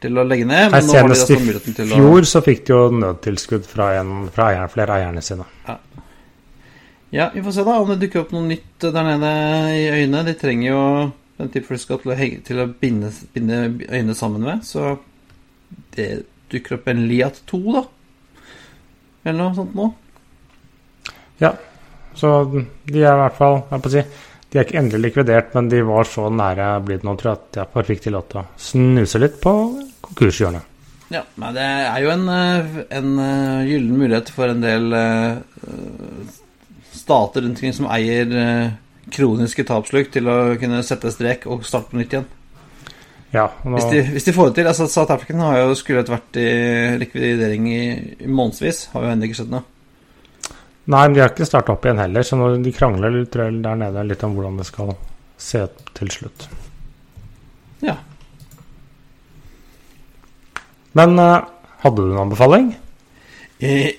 til 0.02 0.18
å 0.18 0.24
legge 0.26 0.48
ned. 0.48 0.72
Nei, 0.72 0.80
Men 0.80 0.88
de 0.88 0.96
senest 0.96 1.30
altså 1.30 1.76
i 1.84 1.86
fjor 1.92 2.26
å... 2.26 2.30
så 2.32 2.42
fikk 2.42 2.64
de 2.66 2.74
jo 2.74 2.80
nødtilskudd 3.04 3.70
fra, 3.70 3.92
en, 4.00 4.26
fra 4.34 4.50
eier, 4.50 4.72
flere 4.72 4.98
eierne 4.98 5.22
sine. 5.22 5.46
Ja. 5.68 5.78
Ja, 7.10 7.30
vi 7.34 7.42
får 7.42 7.56
se 7.56 7.62
da 7.66 7.78
om 7.82 7.88
det 7.90 8.00
dukker 8.04 8.22
opp 8.24 8.34
noe 8.34 8.46
nytt 8.46 8.84
der 8.86 9.06
nede 9.06 9.30
i 9.74 9.86
øynene. 9.90 10.26
De 10.28 10.34
trenger 10.38 10.68
jo 10.70 10.82
den 11.40 11.48
type 11.54 11.66
flyskap 11.70 12.04
til 12.04 12.12
å, 12.12 12.18
henge, 12.18 12.42
til 12.46 12.60
å 12.62 12.68
binde, 12.70 13.10
binde 13.34 13.62
øynene 13.88 14.14
sammen 14.18 14.44
med. 14.46 14.62
Så 14.66 14.92
det 15.96 16.10
dukker 16.52 16.78
opp 16.78 16.86
en 16.90 17.06
Liat 17.10 17.42
2, 17.50 17.62
da. 17.74 17.82
Eller 19.24 19.40
noe 19.42 19.56
sånt 19.58 19.74
nå. 19.78 19.88
Ja, 21.40 21.54
så 22.14 22.32
de 22.50 23.00
er 23.00 23.14
i 23.14 23.20
hvert 23.22 23.38
fall 23.38 23.62
jeg 23.70 23.84
på 23.84 23.90
å 23.90 23.94
si, 23.94 24.02
De 24.50 24.58
er 24.58 24.66
ikke 24.66 24.80
endelig 24.80 25.10
likvidert, 25.10 25.52
men 25.54 25.68
de 25.70 25.84
var 25.86 26.08
så 26.10 26.26
nære 26.34 26.72
blitt 26.82 27.04
nå, 27.06 27.14
tror 27.18 27.30
jeg, 27.30 27.38
at 27.38 27.58
jeg 27.60 27.72
bare 27.74 27.86
fikk 27.86 28.02
til 28.02 28.18
å 28.18 28.24
snuse 28.58 29.20
litt 29.22 29.38
på 29.42 29.52
konkurshjørnet. 30.08 30.66
Ja, 31.10 31.24
men 31.38 31.54
det 31.56 31.62
er 31.66 32.02
jo 32.04 32.10
en, 32.12 32.26
eh, 32.30 32.74
en 32.98 33.14
eh, 33.18 33.68
gyllen 33.70 33.96
mulighet 33.98 34.28
for 34.30 34.50
en 34.50 34.60
del 34.62 34.92
eh, 34.94 35.38
stater 36.94 37.42
rundt 37.42 37.58
omkring 37.58 37.74
som 37.74 37.88
eier 37.90 38.30
kroniske 39.10 39.64
tapslukk 39.66 40.12
til 40.14 40.30
å 40.30 40.36
kunne 40.60 40.84
sette 40.86 41.10
strek 41.10 41.48
og 41.50 41.66
starte 41.66 41.90
på 41.90 41.98
nytt 41.98 42.14
igjen. 42.14 42.28
Ja, 43.34 43.48
nå, 43.62 43.76
Hvis 43.78 43.90
de, 43.90 44.02
hvis 44.14 44.26
de 44.26 44.34
får 44.34 44.50
det 44.50 44.54
til. 44.60 44.70
altså 44.70 44.86
South 44.90 45.14
African 45.14 45.42
har 45.42 45.58
jo 45.60 45.74
skulle 45.78 46.02
vært 46.06 46.38
i 46.38 46.48
likvidering 46.98 47.66
i, 47.70 47.82
i 48.26 48.30
månedsvis. 48.30 48.88
Har 48.94 49.06
jo 49.06 49.12
ennå 49.12 49.26
ikke 49.26 49.38
skjedd 49.42 49.54
noe. 49.54 49.66
Nei, 50.88 51.02
men 51.06 51.14
de 51.14 51.22
har 51.22 51.32
ikke 51.32 51.46
starta 51.46 51.74
opp 51.74 51.84
igjen 51.84 52.00
heller, 52.00 52.24
så 52.26 52.38
nå, 52.38 52.50
de 52.64 52.72
krangler 52.74 53.12
litt 53.14 53.36
der 53.36 53.52
nede 53.78 54.04
litt 54.08 54.22
om 54.26 54.34
hvordan 54.36 54.60
det 54.60 54.66
skal 54.68 54.94
se 55.40 55.64
ut 55.66 55.90
til 55.96 56.12
slutt. 56.12 56.46
Ja. 57.84 57.96
Men 60.98 61.18
eh, 61.20 61.48
hadde 61.84 62.04
du 62.04 62.12
en 62.12 62.22
anbefaling? 62.24 62.70
Eh, 63.60 63.92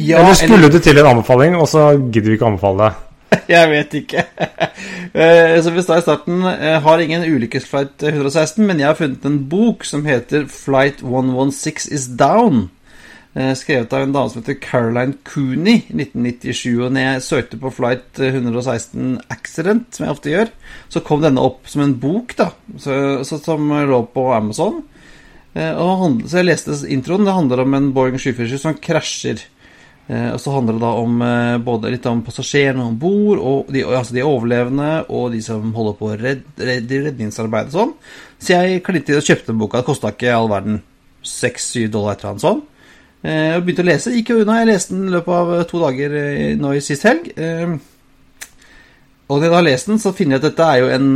ja 0.00 0.22
eller 0.22 0.36
skulle 0.38 0.70
du 0.72 0.78
til 0.80 0.98
en 0.98 1.12
anbefaling, 1.12 1.58
og 1.60 1.68
så 1.70 1.92
gidder 1.98 2.32
vi 2.32 2.38
ikke 2.38 2.48
å 2.48 2.54
anbefale 2.54 2.88
det? 2.88 2.94
Jeg 3.54 3.70
vet 3.70 3.96
ikke. 3.98 4.24
Så 5.12 5.62
Som 5.66 5.76
vi 5.76 5.84
sa 5.84 5.98
i 5.98 6.04
starten, 6.04 6.44
jeg 6.44 6.80
har 6.84 7.02
ingen 7.02 7.24
ulykkesflight 7.26 8.02
116, 8.02 8.62
men 8.66 8.80
jeg 8.80 8.88
har 8.88 8.98
funnet 8.98 9.26
en 9.26 9.40
bok 9.50 9.84
som 9.86 10.04
heter 10.06 10.46
'Flight 10.46 11.02
116 11.02 11.92
is 11.94 12.08
Down'. 12.08 12.68
Eh, 13.34 13.50
skrevet 13.58 13.92
av 13.92 14.04
en 14.04 14.12
dame 14.14 14.30
som 14.30 14.38
heter 14.38 14.60
Caroline 14.62 15.16
Cooney 15.26 15.80
i 15.90 15.96
1997. 15.96 16.68
Og 16.86 16.92
når 16.94 17.02
jeg 17.02 17.22
søkte 17.26 17.58
på 17.58 17.72
Flight 17.74 18.20
116 18.22 19.16
Accident, 19.34 19.88
som 19.90 20.06
jeg 20.06 20.14
ofte 20.14 20.30
gjør, 20.30 20.52
så 20.92 21.02
kom 21.02 21.24
denne 21.24 21.42
opp 21.42 21.66
som 21.70 21.82
en 21.82 21.96
bok, 21.98 22.36
da, 22.38 22.52
så, 22.78 23.24
så, 23.26 23.40
som 23.42 23.72
lå 23.90 24.04
på 24.14 24.28
Amazon. 24.36 24.84
Eh, 25.54 25.74
og, 25.74 26.22
så 26.30 26.40
jeg 26.40 26.46
leste 26.46 26.78
introen. 26.86 27.26
Det 27.26 27.34
handler 27.34 27.64
om 27.64 27.74
en 27.74 27.90
Boeing 27.96 28.20
747 28.22 28.62
som 28.62 28.78
krasjer. 28.78 29.42
Eh, 30.06 30.28
og 30.34 30.38
så 30.38 30.52
handler 30.54 30.76
det 30.76 30.84
da 30.84 30.92
om 31.00 31.24
eh, 31.24 31.56
både 31.64 31.90
litt 31.94 32.06
om 32.06 32.20
passasjerene 32.22 32.84
om 32.86 32.98
bord, 33.00 33.40
og 33.42 33.72
de, 33.74 33.82
altså 33.88 34.14
de 34.14 34.22
overlevende, 34.26 34.90
og 35.08 35.32
de 35.32 35.40
som 35.42 35.72
holder 35.74 35.96
på 35.98 36.10
å 36.12 36.18
redde 36.20 36.68
redd, 36.70 36.94
redningsarbeid 37.08 37.72
og 37.72 37.78
sånn. 37.80 37.96
Så 38.38 38.54
jeg 38.54 38.84
klinte 38.86 39.14
i 39.14 39.18
og 39.18 39.26
kjøpte 39.26 39.56
boka. 39.58 39.82
Det 39.82 39.88
kosta 39.88 40.14
ikke 40.14 40.36
all 40.36 40.52
verden 40.52 40.78
6-7 41.24 41.90
dollar, 41.90 42.14
et 42.14 42.22
eller 42.22 42.34
annet 42.36 42.46
sånt. 42.46 42.70
Eh, 43.24 43.54
og 43.56 43.64
begynte 43.64 43.84
å 43.84 43.88
lese. 43.88 44.12
Gikk 44.12 44.34
jo 44.34 44.42
unna. 44.42 44.58
Jeg 44.60 44.68
leste 44.68 44.92
den 44.92 45.08
i 45.08 45.14
løpet 45.14 45.32
av 45.38 45.54
eh, 45.54 45.64
to 45.68 45.80
dager 45.80 46.16
eh, 46.20 46.50
nå 46.60 46.74
i 46.76 46.82
sist 46.84 47.06
helg. 47.08 47.30
Og 49.24 49.38
når 49.38 49.46
jeg 49.46 49.54
da 49.54 49.56
har 49.56 49.64
lest 49.64 49.88
den, 49.88 50.00
så 50.02 50.12
finner 50.12 50.36
jeg 50.36 50.42
at 50.42 50.48
dette 50.50 50.68
er 50.68 50.82
jo 50.82 50.90
en, 50.92 51.08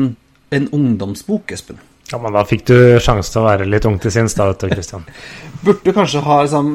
en 0.57 0.68
ungdomsbok, 0.79 1.53
Espen. 1.53 1.83
Ja, 2.09 2.16
men 2.23 2.33
da 2.33 2.40
fikk 2.49 2.64
du 2.71 2.77
sjanse 3.05 3.35
til 3.35 3.42
å 3.42 3.49
være 3.51 3.66
litt 3.68 3.85
ung 3.85 3.99
til 4.01 4.12
sinns, 4.14 4.33
da, 4.38 4.47
vet 4.49 4.64
du, 4.64 4.71
Christian. 4.73 5.05
Burde 5.66 5.92
kanskje 5.92 6.25
ha 6.25 6.38
liksom, 6.47 6.71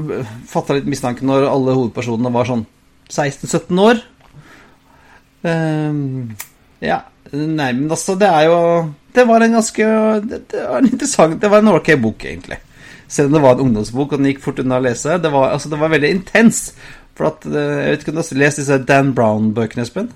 fatta 0.49 0.77
litt 0.77 0.89
mistanke 0.91 1.25
når 1.25 1.47
alle 1.49 1.73
hovedpersonene 1.79 2.33
var 2.35 2.49
sånn 2.51 2.67
16-17 3.09 3.81
år. 3.81 4.03
Uh, 5.43 6.29
ja. 6.83 7.01
Nei, 7.33 7.71
men 7.73 7.87
altså, 7.91 8.13
det 8.19 8.27
er 8.29 8.45
jo 8.45 8.57
Det 9.15 9.23
var 9.25 9.41
en 9.41 9.55
ganske 9.57 9.85
Det, 10.27 10.37
det 10.51 10.59
var 10.67 10.77
en 10.77 10.85
interessant 10.87 11.39
Det 11.41 11.49
var 11.49 11.63
en 11.63 11.71
ok 11.73 11.89
bok, 11.99 12.25
egentlig. 12.29 12.59
Selv 13.07 13.29
om 13.29 13.37
det 13.37 13.43
var 13.43 13.55
en 13.55 13.67
ungdomsbok 13.67 14.13
og 14.13 14.19
den 14.21 14.31
gikk 14.31 14.43
fort 14.43 14.59
unna 14.63 14.79
å 14.79 14.83
lese. 14.83 15.17
Det 15.21 15.31
var, 15.33 15.51
altså, 15.53 15.71
det 15.71 15.79
var 15.81 15.93
veldig 15.93 16.11
intens. 16.17 16.65
For 17.17 17.29
at, 17.29 17.45
eh, 17.45 17.53
Jeg 17.53 17.89
vet 17.91 18.03
ikke 18.03 18.13
om 18.13 18.15
du 18.15 18.21
har 18.23 18.39
lest 18.41 18.61
disse 18.61 18.77
Dan 18.87 19.13
Brown-bøkene, 19.13 19.85
Espen? 19.85 20.11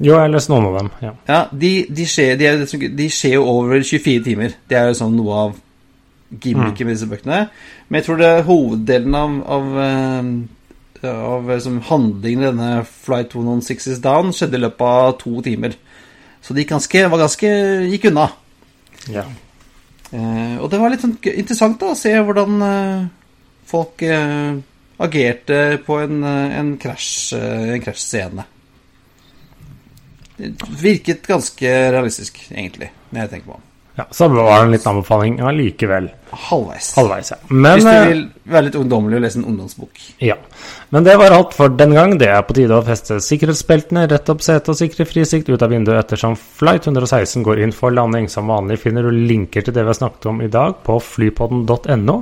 Jo, 0.00 0.14
jeg 0.14 0.20
har 0.24 0.32
lest 0.32 0.50
noen 0.50 0.66
av 0.66 0.78
dem. 0.78 0.90
ja. 1.02 1.12
Ja, 1.28 1.42
de, 1.52 1.86
de, 1.88 2.06
skjer, 2.08 2.36
de, 2.40 2.88
de, 2.96 3.10
skjer, 3.12 3.36
jo 3.36 3.44
over 3.46 3.82
24 3.82 4.24
timer. 4.24 4.56
Det 4.68 4.78
er 4.78 4.88
jo 4.90 4.98
sånn 4.98 5.14
noe 5.16 5.36
av 5.44 5.52
gimmicket 6.32 6.80
mm. 6.80 6.88
med 6.88 6.96
disse 6.96 7.10
bøkene. 7.10 7.44
Men 7.88 8.00
jeg 8.00 8.06
tror 8.08 8.18
det 8.18 8.30
er 8.30 8.46
hoveddelen 8.48 9.14
av, 9.14 9.36
av, 9.58 9.70
eh, 9.84 11.12
av 11.12 11.52
liksom, 11.52 11.78
handlingen 11.90 12.42
i 12.42 12.50
denne 12.50 12.70
Flight 12.88 13.30
206 13.36 13.90
is 13.92 14.02
Down 14.02 14.32
skjedde 14.34 14.58
i 14.58 14.64
løpet 14.64 14.86
av 14.88 15.16
to 15.20 15.44
timer. 15.44 15.76
Så 16.42 16.56
de 16.56 16.66
ganske, 16.66 17.04
var 17.12 17.22
ganske 17.22 17.52
gikk 17.92 18.08
unna. 18.10 18.30
Ja. 19.12 19.28
Eh, 20.12 20.56
og 20.60 20.68
det 20.70 20.80
var 20.80 20.92
litt 20.92 21.04
sånn 21.04 21.16
interessant 21.32 21.78
da, 21.80 21.92
å 21.92 21.98
se 21.98 22.12
hvordan 22.12 22.64
eh, 22.66 23.04
folk 23.68 24.04
eh, 24.04 24.60
agerte 25.02 25.60
på 25.86 25.98
en, 26.02 26.20
en 26.28 26.74
krasjscene. 26.80 28.44
Det 30.36 30.52
virket 30.82 31.26
ganske 31.28 31.74
realistisk, 31.94 32.40
egentlig, 32.50 32.90
når 33.10 33.24
jeg 33.24 33.32
tenker 33.34 33.52
på 33.52 33.58
det. 33.58 33.71
Ja, 34.02 34.14
Så 34.14 34.28
var 34.28 34.58
det 34.58 34.64
en 34.66 34.70
liten 34.72 34.90
anbefaling 34.90 35.40
allikevel. 35.40 36.08
Ja, 36.30 36.38
halvveis. 36.48 36.92
Halvveis, 36.96 37.30
ja. 37.30 37.36
Men, 37.48 37.72
Hvis 37.72 37.84
du 37.84 37.90
eh, 37.90 38.06
vil 38.08 38.22
være 38.50 38.66
litt 38.66 38.78
ungdommelig 38.80 39.18
og 39.18 39.22
lese 39.22 39.38
en 39.38 39.44
ungdomsbok. 39.52 40.00
Ja. 40.18 40.36
Men 40.90 41.06
det 41.06 41.14
var 41.20 41.36
alt 41.36 41.54
for 41.54 41.68
den 41.68 41.94
gang. 41.94 42.16
Det 42.18 42.30
er 42.32 42.42
på 42.46 42.56
tide 42.56 42.74
å 42.74 42.84
feste 42.86 43.20
sikkerhetsbeltene, 43.22 44.08
rette 44.10 44.34
opp 44.34 44.42
setet 44.42 44.72
og 44.72 44.78
sikre 44.80 45.06
frisikt 45.06 45.52
ut 45.52 45.62
av 45.62 45.70
vinduet 45.70 46.00
ettersom 46.00 46.34
Flight 46.34 46.88
116 46.88 47.44
går 47.46 47.62
inn 47.62 47.74
for 47.76 47.94
landing. 47.94 48.26
Som 48.32 48.50
vanlig 48.50 48.80
finner 48.82 49.06
du 49.06 49.12
linker 49.14 49.62
til 49.62 49.76
det 49.76 49.84
vi 49.84 49.92
har 49.92 50.00
snakket 50.00 50.26
om 50.32 50.42
i 50.42 50.50
dag 50.50 50.80
på 50.82 50.98
flypodden.no. 51.12 52.18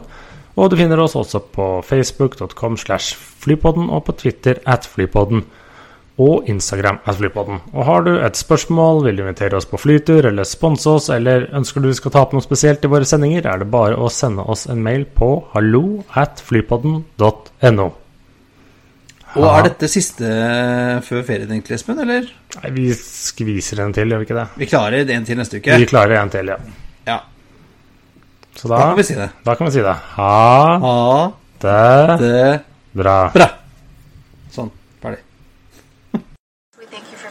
Og 0.61 0.69
du 0.69 0.77
finner 0.77 1.01
oss 1.01 1.17
også 1.17 1.41
på 1.55 1.71
facebook.com 1.87 2.77
slash 2.77 3.17
flypodden 3.41 3.89
og 3.89 4.05
på 4.11 4.19
Twitter 4.21 4.61
at 4.69 4.85
flypodden 4.85 5.47
og 6.21 6.49
Instagram 6.51 7.01
at 7.09 7.17
Flypodden. 7.19 7.63
Og 7.73 7.87
har 7.89 8.05
du 8.07 8.13
et 8.19 8.37
spørsmål, 8.37 9.05
vil 9.07 9.21
du 9.21 9.25
invitere 9.25 9.57
oss 9.57 9.69
på 9.69 9.81
flytur 9.81 10.29
eller 10.29 10.49
sponse 10.49 10.91
oss, 10.91 11.09
eller 11.15 11.49
ønsker 11.57 11.81
du 11.81 11.89
vi 11.91 11.97
skal 11.97 12.15
ta 12.15 12.25
opp 12.27 12.35
noe 12.37 12.45
spesielt 12.45 12.85
i 12.85 12.91
våre 12.93 13.09
sendinger, 13.09 13.49
er 13.49 13.63
det 13.63 13.71
bare 13.73 13.97
å 13.97 14.11
sende 14.13 14.45
oss 14.45 14.67
en 14.71 14.83
mail 14.85 15.07
på 15.17 15.33
hallo 15.55 15.85
at 16.21 16.43
flypodden.no. 16.45 17.89
Og 19.39 19.47
er 19.47 19.69
dette 19.69 19.87
siste 19.91 20.27
før 21.07 21.21
ferien, 21.27 21.51
egentlig, 21.53 21.77
Espen, 21.79 22.01
eller? 22.03 22.27
Nei, 22.57 22.71
vi 22.75 22.89
skviser 22.99 23.85
en 23.85 23.95
til, 23.95 24.11
gjør 24.11 24.25
vi 24.25 24.27
ikke 24.27 24.39
det? 24.41 24.47
Vi 24.59 24.71
klarer 24.73 25.13
en 25.15 25.29
til 25.29 25.39
neste 25.39 25.61
uke? 25.61 25.77
Vi 25.79 25.87
klarer 25.91 26.19
en 26.19 26.33
til, 26.35 26.51
ja. 26.51 26.59
ja. 27.07 27.21
Så 28.57 28.67
da, 28.67 28.75
da, 28.75 28.83
kan 28.91 28.99
vi 28.99 29.07
si 29.07 29.19
det. 29.21 29.31
Da 29.47 29.55
kan 29.55 29.71
vi 29.71 29.77
si 29.79 29.87
det. 29.87 29.97
Ha, 30.17 30.35
ha 30.83 30.99
det, 31.63 32.19
det 32.25 32.45
bra. 32.99 33.17
bra. 33.37 33.51